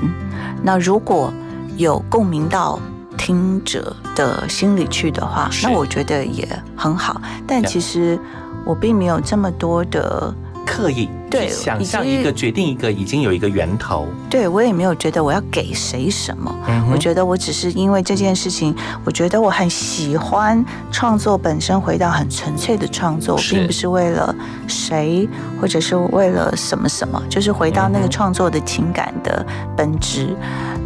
[0.64, 1.34] 那如果
[1.80, 2.78] 有共鸣到
[3.18, 7.22] 听者的心里去的话，那我觉得也很好。
[7.48, 8.20] 但其实
[8.66, 10.34] 我并没有这么多的
[10.66, 18.76] 刻意对去想象一个决定一个已经有一个源头，对我也没有觉得我要给谁什么，嗯我觉得我只是因为这件事情，
[19.06, 24.36] 我觉得我很喜欢创作本身，回到很纯粹的创作，并不是为了
[24.68, 25.28] 谁，
[25.62, 29.46] 或者是为了什么什么，就是回到那个创作的情感的
[29.78, 30.36] 本质。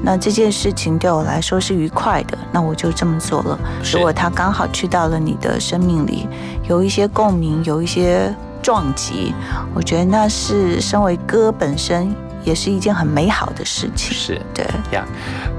[0.05, 3.57] 那这件事情对我来说是愉快的，那我就这么做了。
[3.93, 6.27] 如果它刚好去到了你的生命里，
[6.67, 9.33] 有一些共鸣，有一些撞击，
[9.73, 14.13] 我觉得那是身为歌本身也是一件很美好的事情。
[14.13, 15.05] 是对呀。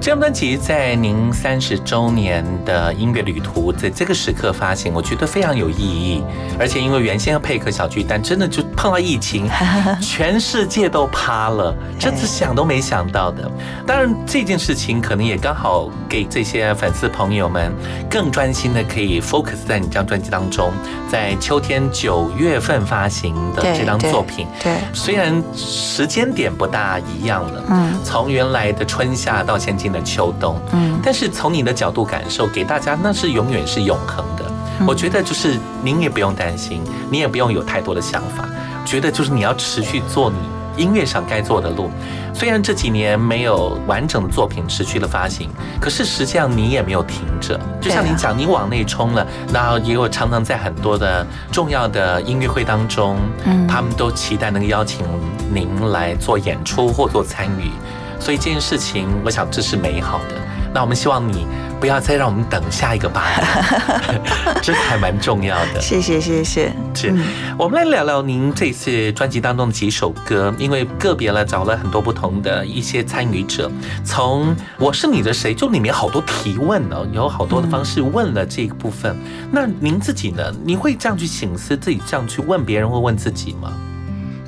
[0.00, 6.22] 这张专辑在您三十周年的音乐旅途，在这个时刻发行，我觉得非常有意义。
[6.58, 9.48] 而且因为原先要配合小巨蛋，真的就碰到疫情，
[10.02, 13.50] 全世界都趴了，这次想都没想到的。
[13.86, 17.72] 当然，这件事情可能也刚好给这些粉丝朋友们
[18.10, 20.70] 更专心的可以 focus 在你这张专辑当中，
[21.10, 24.46] 在秋天九月份发行的这张作品。
[24.62, 27.94] 对，虽然时间点不大一样了，嗯。
[28.02, 30.98] 从原来的春夏到现今的秋冬，嗯。
[31.04, 34.44] 但是从你的角度感受，给大家那是永远是永恒的。
[34.80, 34.86] 嗯。
[34.88, 38.48] 我觉得就是您也不用担心，你也不用有太多的想法，
[38.84, 40.36] 觉得就是你要持续做你
[40.76, 41.90] 音乐上该做的路。
[42.32, 45.48] 虽然这几年没有完整的作品持续的发行，
[45.80, 47.58] 可是实际上你也没有停着。
[47.80, 55.06] 就像你讲，你往内冲了，然后也有常常在很多的重要的音乐会当中，嗯他们都期待能够邀请
[55.52, 57.70] 您来做演出或做参与。
[58.18, 60.34] 所以这件事情，我想这是美好的。
[60.74, 61.46] 那我们希望你
[61.78, 64.20] 不要再让我们等下一个八年，
[64.60, 65.80] 这还蛮重要的。
[65.80, 66.72] 谢谢谢谢。
[66.92, 67.14] 是，
[67.56, 73.70] 我们来聊聊您这次专辑当中的几首歌，因为个别了找了很多不同的一些参与者，
[74.04, 79.16] 从《我是你的谁》就里面好多提问哦，有好多的方式问了这个部分。
[79.52, 80.42] 那您自己呢？
[80.64, 83.72] 你会这样去醒思，自己这样去问别人或问自己吗？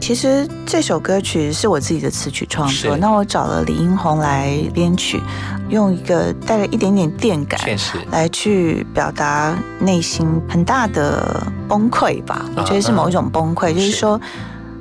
[0.06, 5.20] 其实这首歌曲是我自己的词曲创作，那我找了李英宏来编曲，
[5.68, 7.60] 用一个带了一点点电感，
[8.12, 12.46] 来去表达内心很大的崩溃吧。
[12.56, 14.20] 我觉得是某一种崩溃，就是说。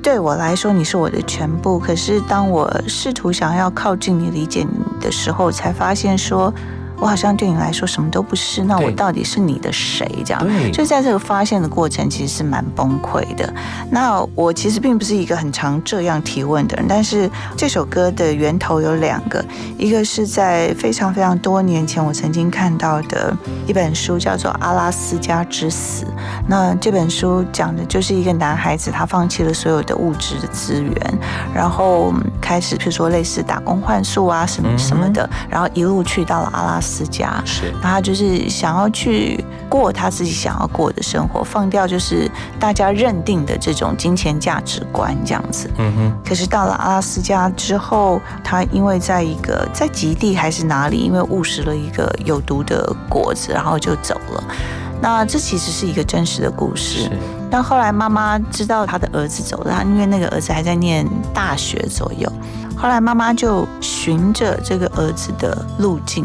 [0.00, 1.80] 对我来说，你是我的全部。
[1.80, 6.54] 可是，当我试图想要靠近你、理解你的时候，才发现说，
[6.98, 8.64] 我好像对你来说什么都不是。
[8.64, 10.06] 那我到底是你的谁？
[10.24, 13.52] 这样对，就在这个发现的过程，其实是蛮崩溃的。
[13.90, 19.44] 那我其实并不是一个很常这样提问的人，但是这首歌的源头有两个，
[19.78, 23.36] 一个是在非常非常多年前我曾经看到的
[23.66, 26.04] 一本书，叫做《阿拉斯加之死》。
[26.48, 31.18] 那这本书讲的就是一个男孩子，他放弃了所有的物质的资源，
[31.54, 37.42] 然后开始，譬如说类似打工换宿啊什么什么的，然后一路去到了阿拉斯加。
[37.44, 42.30] 是，那他就是想要去过他自己想要过的生活，放掉就是
[42.60, 45.70] 大家认定的这种金钱价值观这样子。
[45.78, 54.44] 嗯哼，可是到了阿拉斯加之后，他因为在一个在极地还是哪里，因为误食了一个有毒的果子，然后就走了。
[55.00, 57.10] 那这其实是一个真实的故事。
[57.50, 62.32] 但后来妈妈知道他的儿子走了，他因为那个儿子还在念大学左右，
[62.76, 66.24] 后来妈妈就循着这个儿子的路径，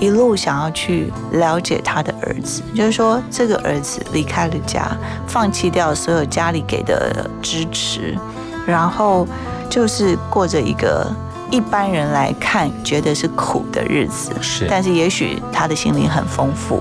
[0.00, 4.90] 一路想要去了解他的儿子，就是说这个儿子离开了家，
[5.28, 8.18] 放弃掉所有家里给的支持，
[8.66, 9.24] 然后
[9.68, 11.06] 就是过着一个。
[11.52, 16.80] 一般人来看觉得是苦的日子，是但是也许他的心灵很丰富，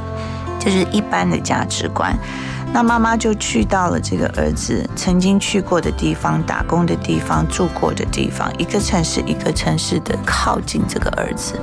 [0.59, 2.15] 就是一般的价值观。
[2.71, 11.55] 那妈妈就去到了这个儿子曾经去过的地方、打工的地方、住过的地方，一个城市一个城市的靠近这个儿子。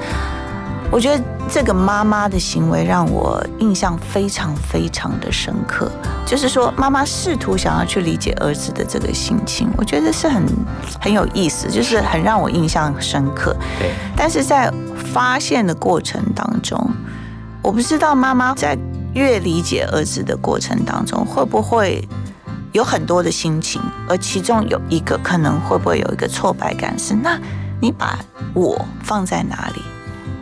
[0.91, 5.91] 我觉得这个妈妈的行为让我印象非常非常的深刻，
[6.25, 10.43] 就是说妈妈试图想要去理解儿子的这个心情，我觉得是很
[11.01, 13.55] 很有意思，就是很让我印象深刻。
[13.79, 14.73] 对，但是在
[15.13, 16.79] 发现的过程当中，
[17.63, 18.79] 我不知道妈妈在
[19.13, 22.09] 越理解儿子的过程当中，会不会
[22.73, 27.39] 有很多的心情，而其中有一个可能会不会有一个挫败感是，那
[27.81, 28.19] 你把
[28.55, 29.83] 我放在哪里？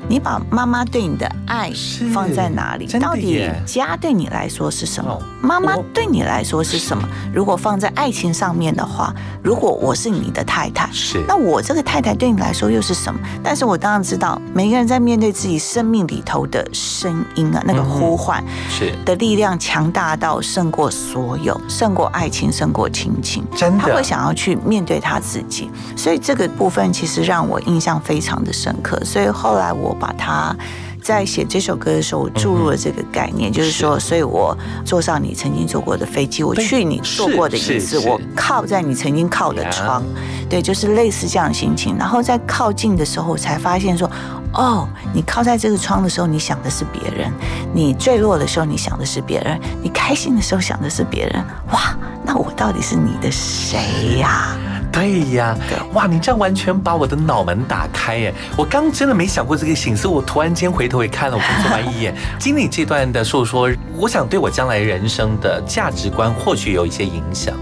[0.08, 1.72] 你把妈妈对你的爱
[2.12, 2.86] 放在哪里？
[2.98, 5.22] 到底家对你来说是什么哦？
[5.40, 7.08] 妈妈对你来说是什么？
[7.32, 13.20] 如果放在爱情上面的话，如果我是你的太太，是那我这个太太对你来说又是什么？
[13.42, 23.44] 但是我当然知道，每个人在面对自己生命里头的声音啊，那个呼唤是的力量强大到胜过所有，胜过爱情，胜过亲情。
[23.56, 29.00] 真的他会想要去面对他自己，所以这个部分其实让我印象非常的深刻。
[29.04, 30.54] 所以后来我把它
[31.02, 40.02] 在写这首歌的时候，我注入了这个概念，就是说，所以我坐上你曾经坐过的飞机，我去你坐过的椅子，我靠在你曾经靠的窗，
[40.48, 41.96] 对，就是类似这样的心情。
[41.98, 44.10] 然后在靠近的时候，我才发现说，
[44.54, 47.30] 哦，你靠在这个窗的时候，你想的是别人；
[47.74, 51.44] 你坠落的时候，你想的是别人；你开心的时候想的是别人。
[51.70, 54.56] 哇，那我到底是你的谁呀？
[54.94, 55.56] 对呀，
[55.92, 56.06] 哇！
[56.06, 58.32] 你这样完全把我的脑门打开耶！
[58.56, 67.54] 我刚真的没想过这个形式，我突然间回头也看了我工作完一眼， 经理这段的诉说，我想对我将来人生的价值观或许有一些影响。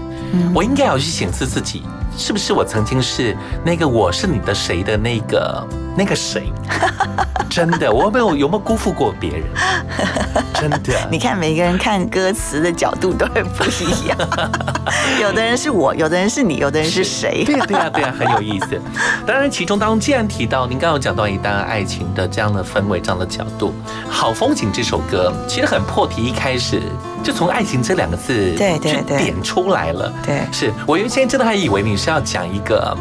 [0.53, 1.83] 我应该要去检视自己。
[2.15, 5.67] 是不是我曾经是那个我是你的谁的那个
[5.97, 6.53] 那个谁？
[7.49, 9.43] 真的，我没有有没有辜负过别人？
[10.53, 14.17] 真的，你看每个人看歌词的角度都会不一样。
[15.19, 17.43] 有的人是我，有的人是你，有的人是谁？
[17.43, 18.79] 对呀，对呀，对呀，很有意思。
[19.25, 23.73] 当然，其中当中既然提到您刚刚讲到一段爱情的这样的氛围、这样的角度，
[24.09, 26.79] 《好风景》这首歌其实很破题，一开始。
[27.23, 32.95] 就从爱情这两个字对对对点出来了，对，是我原先真的还以为你是要讲一个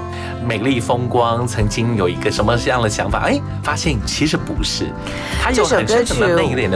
[0.46, 4.86] 美丽风光，曾经有一个什么这样的想法，哎，发现其实不是。
[5.52, 6.14] 这首歌曲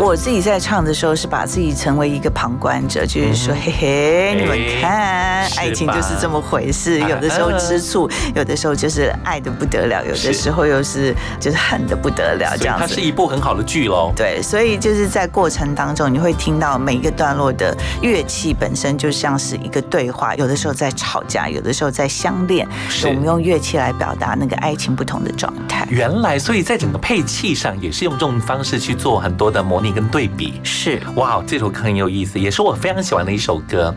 [0.00, 12.86] 我自己在唱的时候是把自己成为一个旁观者，就是说，嘿嘿，你们看，爱情就是这么回事，有的时候吃醋，有的时候就是爱的不得了，有的时候又是就是恨的不得了，这样子。
[12.88, 14.12] 它是一部很好的剧喽。
[14.16, 17.35] 对，所以就是在过程当中，你会听到每一个段。
[17.36, 22.66] 落的乐器本身就像是一个对话，有的时候在吵架，有的时候在相恋。
[22.88, 25.86] 是我们用乐器来表达那个爱情不同的状态。
[25.90, 30.60] 原来，所以在整个配器上也是用这种方式去做很多的模拟跟对比。
[30.62, 33.94] 是哇，这首歌很有意思，也是我非常喜欢的一首歌。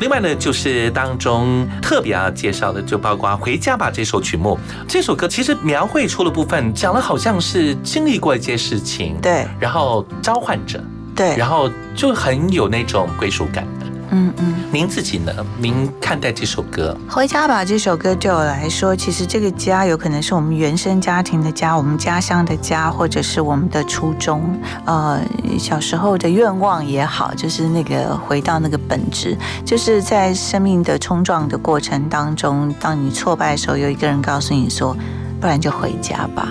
[0.00, 4.58] 另外呢，就是当中特别要介绍的，就包括《回家吧》这首曲目。
[4.86, 10.82] 这首歌其实描绘出了部分，讲的好像是经历过一些事情，对，然后召唤着。
[11.18, 13.86] 对，然后就很有那种归属感的。
[14.10, 15.32] 嗯嗯，您自己呢？
[15.58, 24.58] 您看待这首歌《回家吧》这首歌对我来说，其实这个家有可能是我们原生家庭的家，我们家乡的家，或者是我们的初衷。
[24.86, 25.20] 呃，
[25.58, 34.96] 小时候的愿望也好，就是那个回到那个本质，就是在生命的冲撞的过程当中，当你挫败的时候，有一个人告诉你说。
[35.40, 36.48] 不然就回家吧，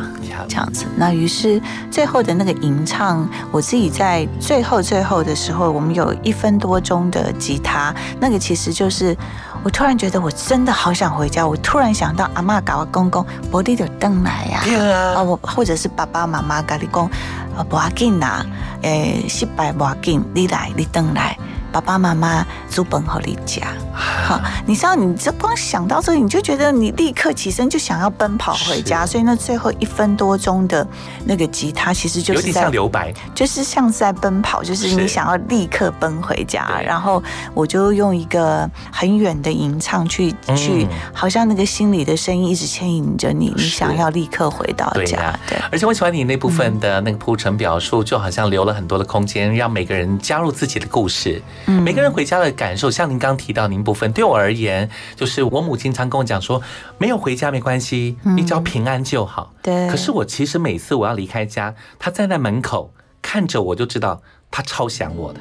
[0.48, 0.86] 这样子。
[0.96, 1.62] 那于是
[1.92, 9.16] 最后的那个吟唱，我自己在最后最后的时候，我们有一分多钟的吉他，那个其实就是
[9.64, 11.46] 我突然觉得我真的好想回家。
[11.46, 17.10] 我突然想到阿妈搞我公公，伯弟的灯来呀，啊，我或者是爸爸妈妈搞你公，
[17.58, 18.46] 啊，不要紧呐，
[18.84, 21.38] 诶，失败不要紧，你来，你灯来。
[21.78, 29.06] 爸爸妈妈煮本和你家，好，你知道，你这光想到这里，你就觉得你立刻起身就想要奔跑回家。
[29.06, 30.86] 所以那最后一分多钟的
[31.24, 36.82] 那个吉他，其实就是在留白，就是像是在奔跑，就是你想要立刻奔回家。
[36.84, 37.22] 然后
[37.54, 45.38] 我就用一个很远的吟唱去去，好像那个心里的声音一直牵引着你，你想要立刻回到家。
[45.48, 51.42] 对，而且我喜欢你那部分的那个铺陈表述，就好像留了很多的空间，让每个人加入自己的故事。
[51.68, 56.62] 每个人回家的感受，像您刚提到您部分，对我而言，就是我母亲常跟我讲说，
[56.98, 59.54] 没有回家没关系，你只要平安就好。
[59.62, 59.90] 对。
[59.90, 65.40] 可是我其实每次我要离开家，她站在门口看着我，就知道她超想我的。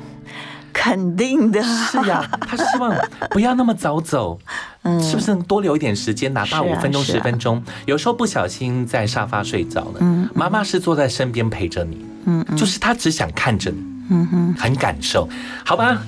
[0.72, 1.62] 肯定的。
[1.62, 2.94] 是呀，她希望
[3.30, 4.38] 不要那么早走，
[4.82, 7.62] 嗯，是不是多留一点时间，哪怕五分钟、十分钟？
[7.86, 13.78] 有时候不小心在沙发睡着了，嗯，妈妈是坐在身边陪着你，嗯，就是她只想看着你。
[14.08, 15.28] 嗯哼，很感受，
[15.64, 16.00] 好吧，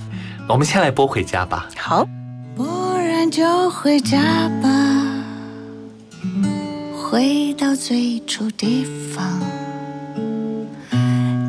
[0.48, 1.68] 我们先来播回家吧。
[1.76, 2.08] 好，
[2.56, 2.64] 不
[2.96, 4.18] 然就回家
[4.62, 4.68] 吧，
[6.96, 9.40] 回到最初地方，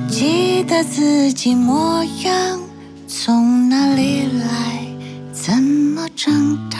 [0.09, 2.59] 记得自己模样，
[3.07, 4.85] 从哪里来，
[5.31, 6.33] 怎么长
[6.69, 6.77] 大，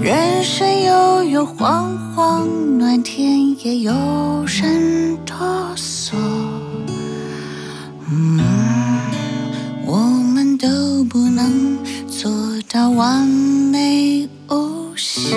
[0.00, 2.46] 人生悠悠晃晃，
[2.78, 3.92] 暖天也有
[4.46, 5.73] 人哆
[11.14, 12.28] 不能做
[12.68, 15.36] 到完美无瑕。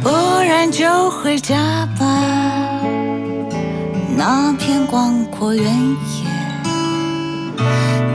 [0.00, 0.08] 不
[0.38, 2.06] 然就回家吧。
[4.16, 6.09] 那片广阔原野，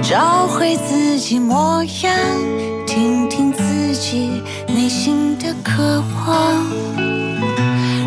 [0.08, 2.14] 找回自己模样，
[2.86, 6.64] 听听自己内心的渴望。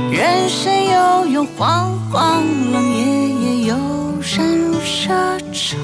[0.09, 3.75] 人生悠悠晃晃，冷夜夜又
[4.23, 5.77] 闪入沙场。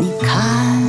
[0.00, 0.82] 你看，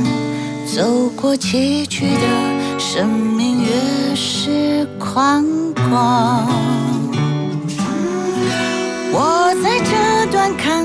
[0.66, 5.44] 走过崎岖的生命越是宽
[5.88, 6.48] 广。
[9.14, 10.84] 我在这段看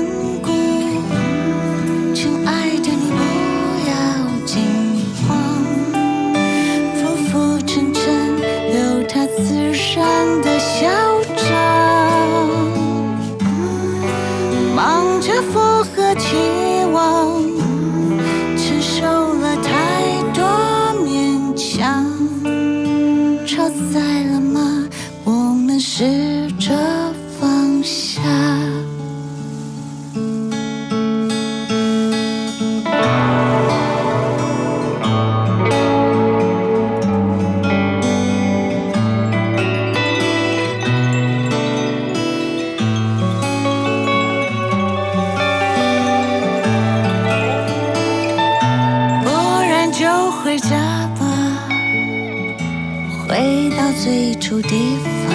[54.48, 55.30] 处地方，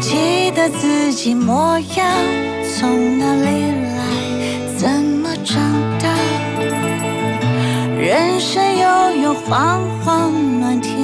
[0.00, 2.06] 记得自己模样，
[2.78, 3.98] 从哪里来，
[4.76, 5.60] 怎么长
[5.98, 6.14] 大。
[7.98, 10.30] 人生悠悠晃晃，
[10.60, 11.03] 暖天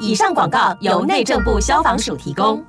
[0.00, 2.64] 以上广告由内政部消防署提供。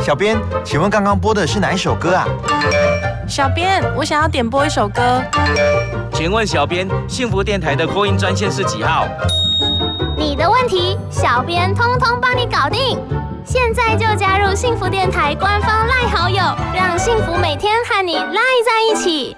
[0.00, 2.26] 小编，请问刚刚播的是哪一首歌啊？
[3.28, 5.22] 小编，我想要点播一首歌。
[6.12, 9.06] 请问小编，幸福电台的扩音专线是几号？
[10.16, 12.98] 你的问题，小编通通帮你搞定。
[13.44, 16.42] 现在就加入幸福电台官方赖好友，
[16.74, 19.36] 让幸福每天和你赖在一起。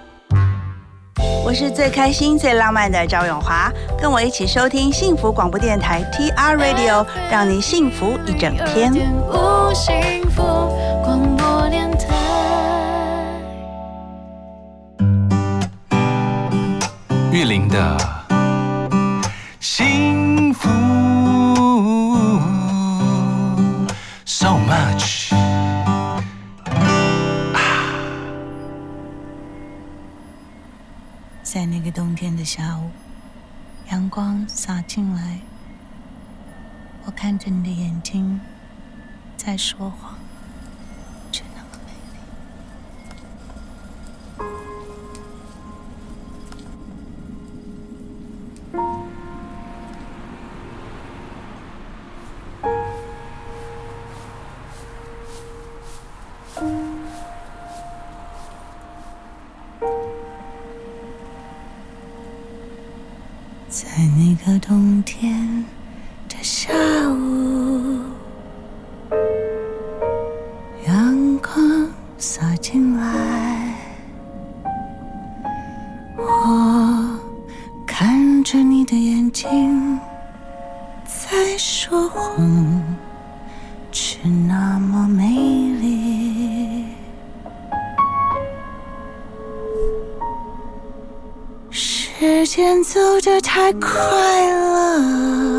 [1.43, 3.71] 我是最开心、最浪漫的赵永华，
[4.01, 8.91] 跟我一起收听幸福广播电台 TR Radio，让你幸福一整天。
[17.31, 17.97] 玉林的
[19.59, 20.94] 幸福。
[31.95, 32.89] 冬天的下午，
[33.89, 35.39] 阳光洒进来，
[37.05, 38.41] 我看着你的眼睛
[39.37, 40.14] 在说谎，
[64.45, 65.74] 的冬天。
[93.25, 93.89] 得太快
[94.51, 95.54] 了，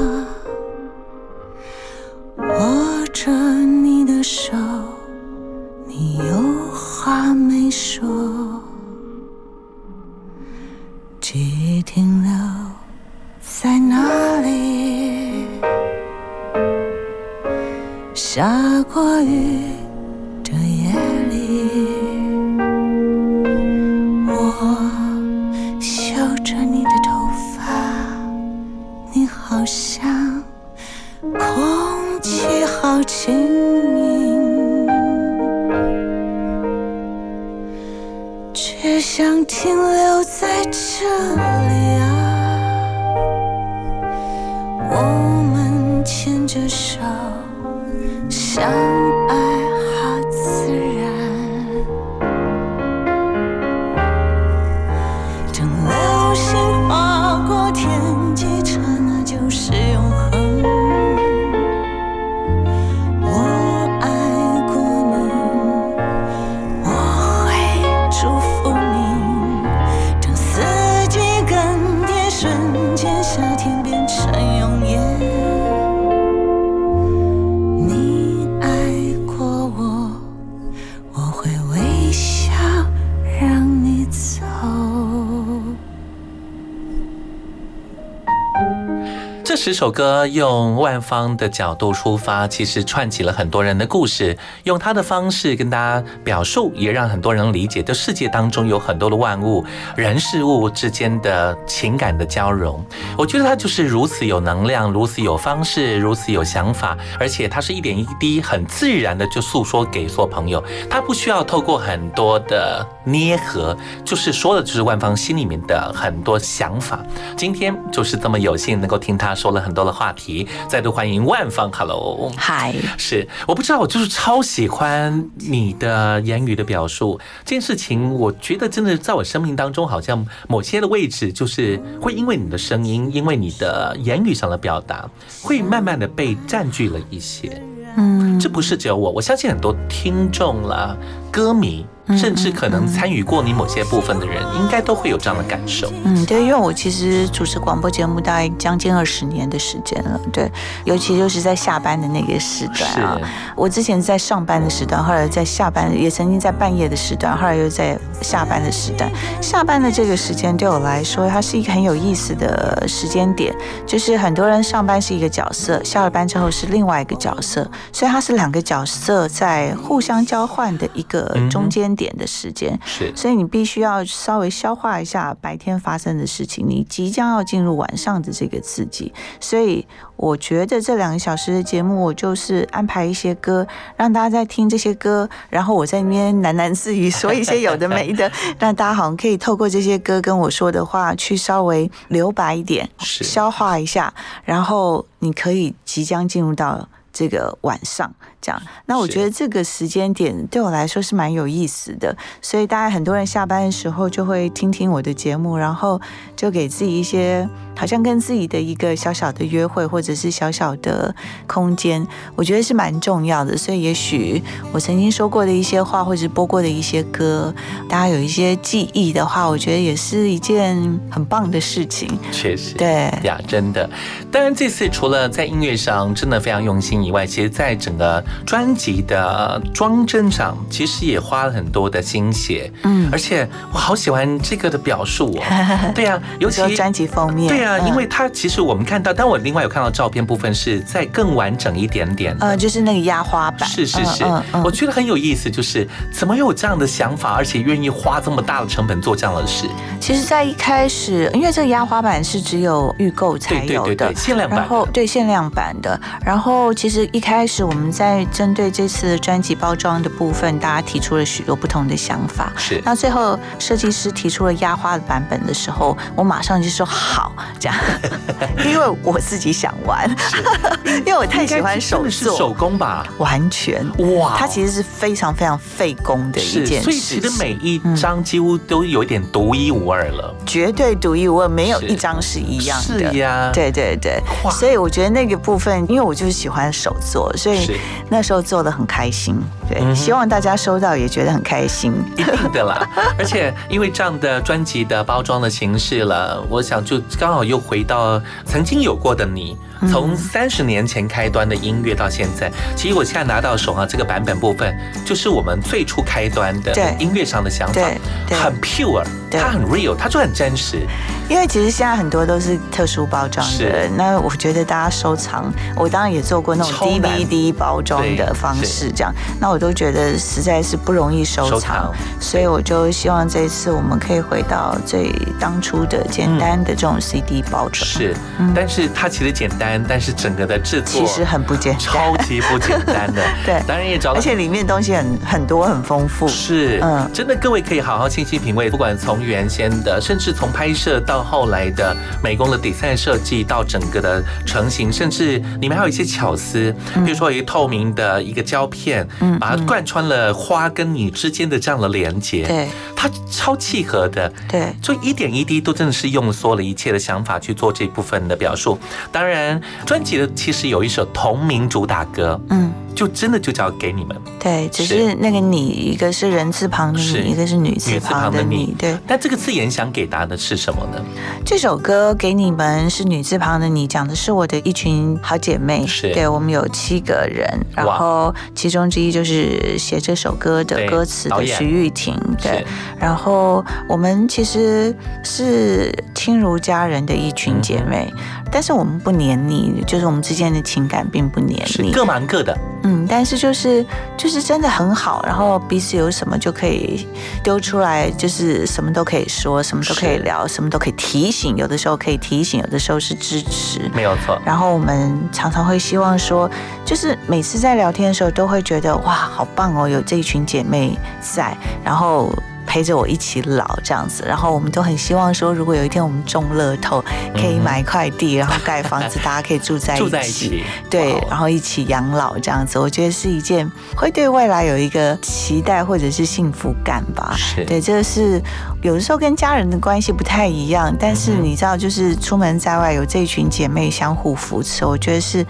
[89.66, 99.64] 十首歌用万方的角度出发，其实串起了很多人的故事，用他的方式跟大家表述，也让很多人理解，这世界当中有很多的万物、
[99.96, 102.80] 人事物之间的情感的交融。
[103.18, 117.00] 我觉得他就是如此有能量，如此有方式，如此有想法，而且他是一点一滴很自然的就诉说给所有朋友，他不需要透过很多的捏合，就是说的就是万方心里面的很多想法。
[117.36, 127.18] 今天就是这么有幸能够听他说了很多的话题，再度欢迎万芳，Hello，嗨，是我不知道，我就是超喜欢你的言语的表述。
[127.44, 135.08] 这件事情，我觉得真的在我生命当中，好像某些的位置，就是会因为你的声音，因为你的言语上的表达，
[135.42, 137.60] 会慢慢的被占据了一些。
[137.96, 140.94] 嗯，这不是只有我，我相信很多听众啦、
[141.32, 141.86] 歌迷，
[142.16, 145.90] 甚至可能参与过你某些部分的人，应该都会有这样的感受。
[146.04, 150.50] 嗯，对，因为我其实主持广播节目大概将近二十年的时间了，对，
[150.84, 153.18] 尤其就是在下班的那个时段啊。
[153.56, 159.10] 我之前在上班的时段，后来在下班，也曾经在半夜的时段，后来又在下班的时段。
[159.40, 163.54] 下班的这个时间对我来说，它是一个很有意思的时间点，
[163.86, 172.78] 就是很多人上班是一个角色，下了班之后是另外一个角色，所以它是两个角色在互相交换的一个中间点的时间。
[172.84, 179.84] 是，所以你必须要稍微消化一下白天发生的事情，你即将要进入晚上的这个刺激，所以
[180.16, 183.66] 我觉得这两个小时的节目，我就是安排一些歌，
[183.96, 188.30] 让大家在听这些歌，然后我在那边喃喃自语说一些有的没的，
[188.60, 194.12] 让大家好像可以透过这些歌跟我说的话，去稍微留白一点，消化一下，
[194.44, 196.88] 然后你可以即将进入到。
[197.18, 198.14] 这个晚上
[198.46, 198.62] 这样。
[198.86, 206.00] 那我觉得这个时间点对我来说是蛮有意思的，所以大家很多人下班的时候就会听听我的节目，然后
[206.36, 211.12] 就给自己一些好像跟自己的一个小小的约会，或者是小小的
[211.48, 213.56] 空间，我觉得是蛮重要的。
[213.56, 214.40] 所以也许
[214.72, 217.52] 我曾经说过的一些话，或者播过的一些歌，
[217.88, 220.76] 大家有一些记忆的话，我觉得也是一件
[221.10, 222.08] 很棒的事情。
[222.30, 223.88] 确实，对呀，真的。
[224.30, 232.70] 当然，这次除了在音乐上真的非常用心以外，其实在整个专辑的装帧上，其实也花了很多的心血。
[232.82, 235.42] 嗯，而且我好喜欢这个的表述哦。
[235.94, 237.48] 对啊，尤其专辑封面。
[237.48, 242.36] 对啊，因为它其实我们看到，但我另外有看到照片部分是在更完整一点点。
[242.40, 243.68] 呃，就是那个压花版。
[243.68, 244.24] 是是是，
[244.64, 249.66] 我觉得很有意思，就是怎么有这样的想法，而且愿意花这么大的成本做这样的事。
[250.00, 254.58] 其实，在一开始，因为这个压花版是只有预购才有的，限量版。
[254.58, 262.52] 然后对限量版的，然后其实一开始我们在针对这次专辑包装的部分，大家提出了许多不同的想法。
[262.56, 262.80] 是。
[262.84, 267.76] 那最后设计师提出了压花的版本的时候，我马上就说好，这样，
[268.64, 270.08] 因为我自己想玩，
[271.04, 273.84] 因为我太喜欢手做手工吧，完全。
[274.16, 283.12] 哇，它其实是非常非常费工的一件事，所以其实每一张几乎都有一点独一无二了，绝对独一无二，没有一张是一样的。
[283.12, 284.20] 是呀，对对对，
[284.50, 287.70] 所以我觉得那个部分，因为我就是喜欢手做，所以
[288.08, 289.36] 那时候做的很开心。
[289.68, 292.88] 对，希望大家收到也觉得很开心，一定的啦。
[293.18, 299.56] 而且因为这样的专辑的包装的形式了，我想就刚好又回到曾经有过的你。
[299.90, 307.82] 从三十年前开端的音乐到现在，其实我现在拿到手啊，这个版本部分就是我们最初开端的音乐上的想法，
[308.30, 310.86] 很 pure，它很 real，它就很真实。
[311.28, 327.84] 因为其实现在很多都是特殊包装的，那我觉得大家收藏，我当然也做过那种 DVD 包装的方式，这样，那我都觉得实在是不容易收藏，所以我就希望这一次我们可以回到最当初的简单的这种 CD 包装。
[327.84, 328.14] 是，
[328.54, 329.65] 但是它其实简单。
[329.88, 333.22] 但是整个的制作其实很不简单，超级不简单的。
[333.44, 336.28] 对，当然也找到，而且里面东西很很多很丰富。
[336.28, 352.68] 是，嗯，真的各位可以好好细细品味，不管从原先的，甚至从拍摄到后来的美工的底赛设计，到整个的成型，甚至里面还有一些巧思，比如说一个透明的一个胶片，嗯，把它贯穿了花跟你之间的这样的连接，对，
[353.06, 358.78] 它超契合的，对，就一点一滴都真的是用所有的一切的想法去做这部分的表述，
[359.12, 359.60] 当然。
[359.84, 362.72] 专辑的其实有一首同名主打歌，嗯。
[362.96, 368.96] 就真的就叫给你们，对，只是那个你，一个是人字旁的你，一个是女字旁的你，对。
[369.06, 371.04] 但这个字眼想给答的是什么呢？
[371.44, 376.10] 这首歌给你们是女字旁的你，讲的是我的一群好姐妹，是。
[376.14, 382.64] 对我们有七个人，然后其中之一就是写这首歌的歌词的徐玉婷，对。
[382.98, 388.12] 然后我们其实是亲如家人的一群姐妹，
[388.50, 392.56] 但是我们不黏腻，就是我们之间的情感并不黏腻，各忙各的。
[392.82, 393.84] 嗯，但是就是
[394.16, 397.06] 就是真的很好，然后彼此有什么就可以
[397.42, 401.56] 丢出来，就是什么都可以说，什么都可以聊，什么都可以提醒。
[401.56, 404.40] 有的时候可以提醒，有的时候是支持，没有错。
[404.44, 406.48] 然后我们常常会希望说，
[406.84, 412.32] 就是每次在聊天的时候，都会觉得哇，好棒哦，有这一群姐妹在，然后。
[412.66, 417.02] 陪着我一起老这样子，然后我们都很希望说，如果有一天我们中乐透，
[417.34, 427.34] 可以买一块地，然后盖房子，大家可以住在 住在一起，对，然后一起养老这样子，我觉得是一件会对未来有一个期待或者是幸福感吧。
[427.36, 428.42] 是，对，这个是
[428.82, 435.44] 有的时候跟家人的关系不太一样，但是你知道，就是出门在外有这一群姐妹相互扶持，我觉得是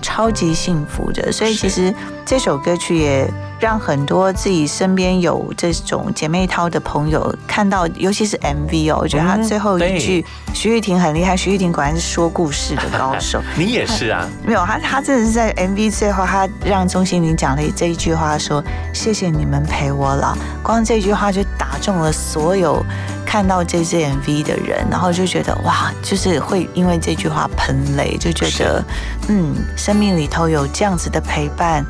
[0.00, 1.30] 超级幸福的。
[1.30, 1.94] 所以其实
[2.24, 3.28] 这首歌曲也。
[3.62, 13.40] 让很多自己身边有这种姐妹淘的朋友看到，尤其是 MV 哦，我觉得他最后一句徐玉婷很厉害，徐玉婷果然是说故事的高手。
[13.56, 14.26] 你也是啊？
[14.44, 18.60] 没有，他他真的是在 MV 最后，他让钟欣凌讲了这一句话，说
[18.92, 20.36] 谢谢你们陪我老。
[20.60, 22.84] 光这句话就打中了所有
[23.24, 28.84] 看到这支 MV 的人，然后就觉得哇，就是会因为这句话喷泪，就觉得
[29.28, 31.86] 嗯，生命里头有这样子的陪伴。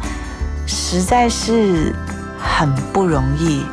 [0.66, 1.94] 实在是
[2.38, 3.64] 很不容易，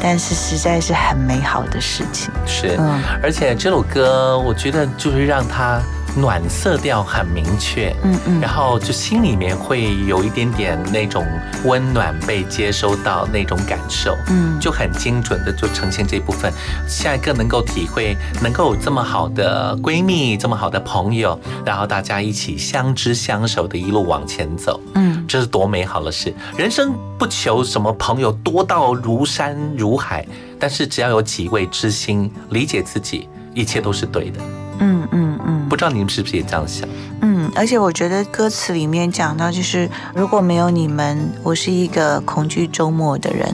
[0.00, 2.32] 但是实在是很美好的事情。
[2.46, 5.80] 是，嗯，而且这首歌，我觉得就是让它
[6.16, 11.26] 暖色调很明确，嗯嗯然后就心里面会有一点点那种
[11.64, 16.52] 温暖被接收到那种感受，嗯就很精准的就呈现这部分。
[16.88, 26.32] 下一个能够体会，能够有这么好的闺蜜，这么好的朋友，然后大家一起相知相守的一路往前走，嗯，这是多美好的事。
[26.56, 30.24] 人生不求什么朋友多到如山如海，
[30.60, 34.40] 但是只要有几位知心，理解自己，一切都是对的。
[34.80, 35.33] 嗯嗯嗯
[35.68, 36.88] 不知道你们是不是也这样想？
[37.20, 43.48] 嗯，而且我觉得歌词里面讲到，就是如果没有你们，我是一个恐惧周末的人；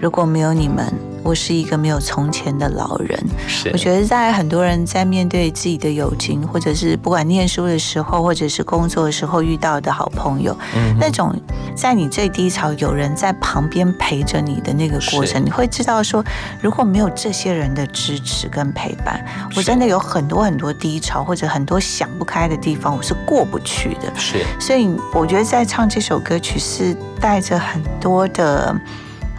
[0.00, 0.92] 如果没有你们，
[1.22, 3.18] 我是一个没有从前的老人。
[3.46, 11.34] 是我觉得在很多人在面对自己的友情，或者是不管念书的时候，或者是工作的时候遇到的好朋友，嗯那种
[11.74, 16.24] 在你最低潮有人在旁边陪着你的那个过程，你会知道说，
[16.60, 19.24] 如果没有这些人的支持跟陪伴，
[19.56, 24.12] 我真的有很多很多低潮或者很多想不开的地方，我是过不去的。
[24.16, 28.74] 是所以我觉得在唱这首歌曲是带着很多的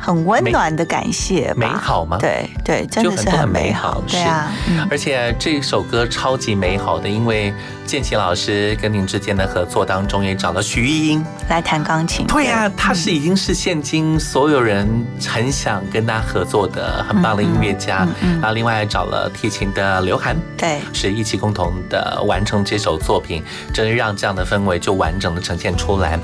[0.04, 2.18] 很温暖的感谢吧，美好吗？
[2.20, 4.74] 对对，真的是很美美好，对啊，是。
[4.92, 7.54] 而且这首歌超级美好的，因为
[7.86, 12.26] 建奇老师跟您之间的合作当中也找了徐艺英来弹钢琴。
[12.28, 14.88] 对呀、他是已经是现今所有人
[15.28, 18.08] 很想跟他合作的很棒的音乐家。
[18.22, 26.18] 然后另外还找了提琴的刘涵，对，是一起共同的完成这首作品，真的让这样的氛围就完整的呈现出来。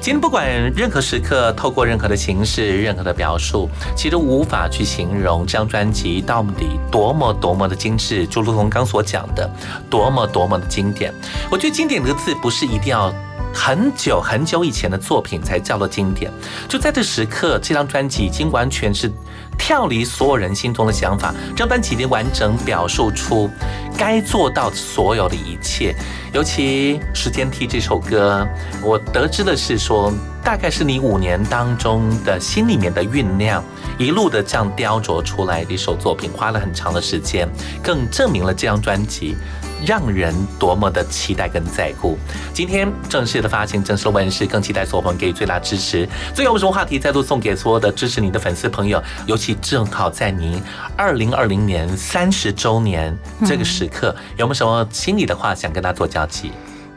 [0.00, 9.50] 今天不管任何时刻，透过任何的形式、任何的表述，其实无法去形容这张专辑到底多么多么的精致，就如同刚所讲的，
[9.90, 11.05] 多么多么的经典。
[11.50, 13.12] 我觉得经典这个字不是一定要。
[13.54, 16.30] 很久很久以前的作品才叫做经典，
[16.68, 19.10] 就在这时刻，这张专辑已经完全是
[19.56, 23.48] 跳离所有人心中的想法，这张专辑已经完整表述出
[23.96, 25.96] 该做到所有的一切。
[26.34, 28.46] 尤其《时间梯》这首歌，
[28.82, 30.12] 我得知的是说，
[30.46, 33.60] 大概是你五年当中的心里面的酝酿，
[33.98, 37.48] 一路的这样雕琢出来的一首作品，花了很长的时间，
[37.82, 39.36] 更证明了这张专辑。
[39.84, 42.16] 让人多么的期待跟在乎。
[42.54, 46.08] 今天正式的发行，正式问世，更期待所有朋友给予最大支持。
[46.32, 50.62] 最后，我们什么话题再度送给所有的支持你的粉丝朋友，尤其正好在您
[50.96, 56.52] 二零二零年三十周年这个时刻，有没有什么心里的话想跟他做交集？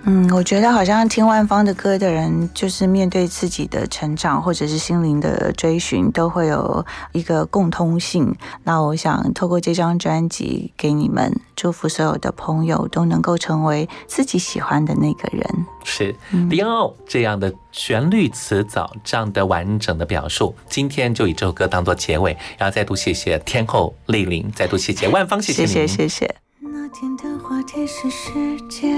[0.06, 8.34] 嗯，我觉得好像听万芳的歌的人，就是面对自己的成长或者是心灵的追寻，都会有一个共通性。
[8.64, 15.46] 那我想透过这张专辑给你们祝福，所有的朋友都能够成为自己喜欢的那个人。
[15.84, 16.16] 是
[16.50, 26.49] 迪奥这样的旋律词藻，这样的完整的表述，今天就以这首歌当做结尾，然后再度谢谢天后莅临，再度谢谢万芳，谢谢谢谢谢。
[26.72, 28.94] 那天的话题是世界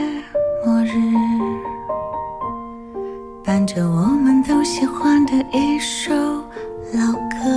[0.65, 0.91] 末日，
[3.45, 7.47] 伴着我们都喜欢的一首老歌。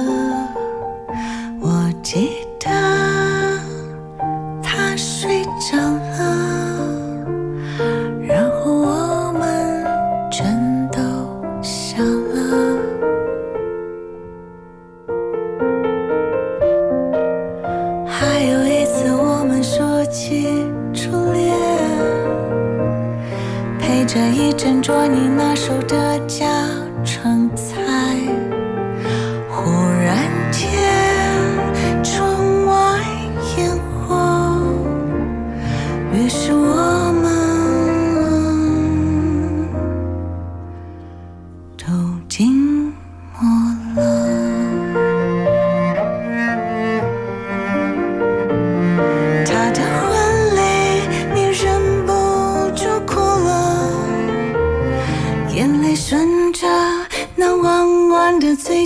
[1.60, 2.70] 我记得
[4.62, 5.76] 他睡着
[24.14, 26.70] 这一整桌你拿手的家
[27.04, 27.50] 常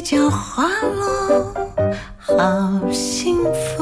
[0.01, 1.53] 角滑落，
[2.19, 3.78] 好幸福，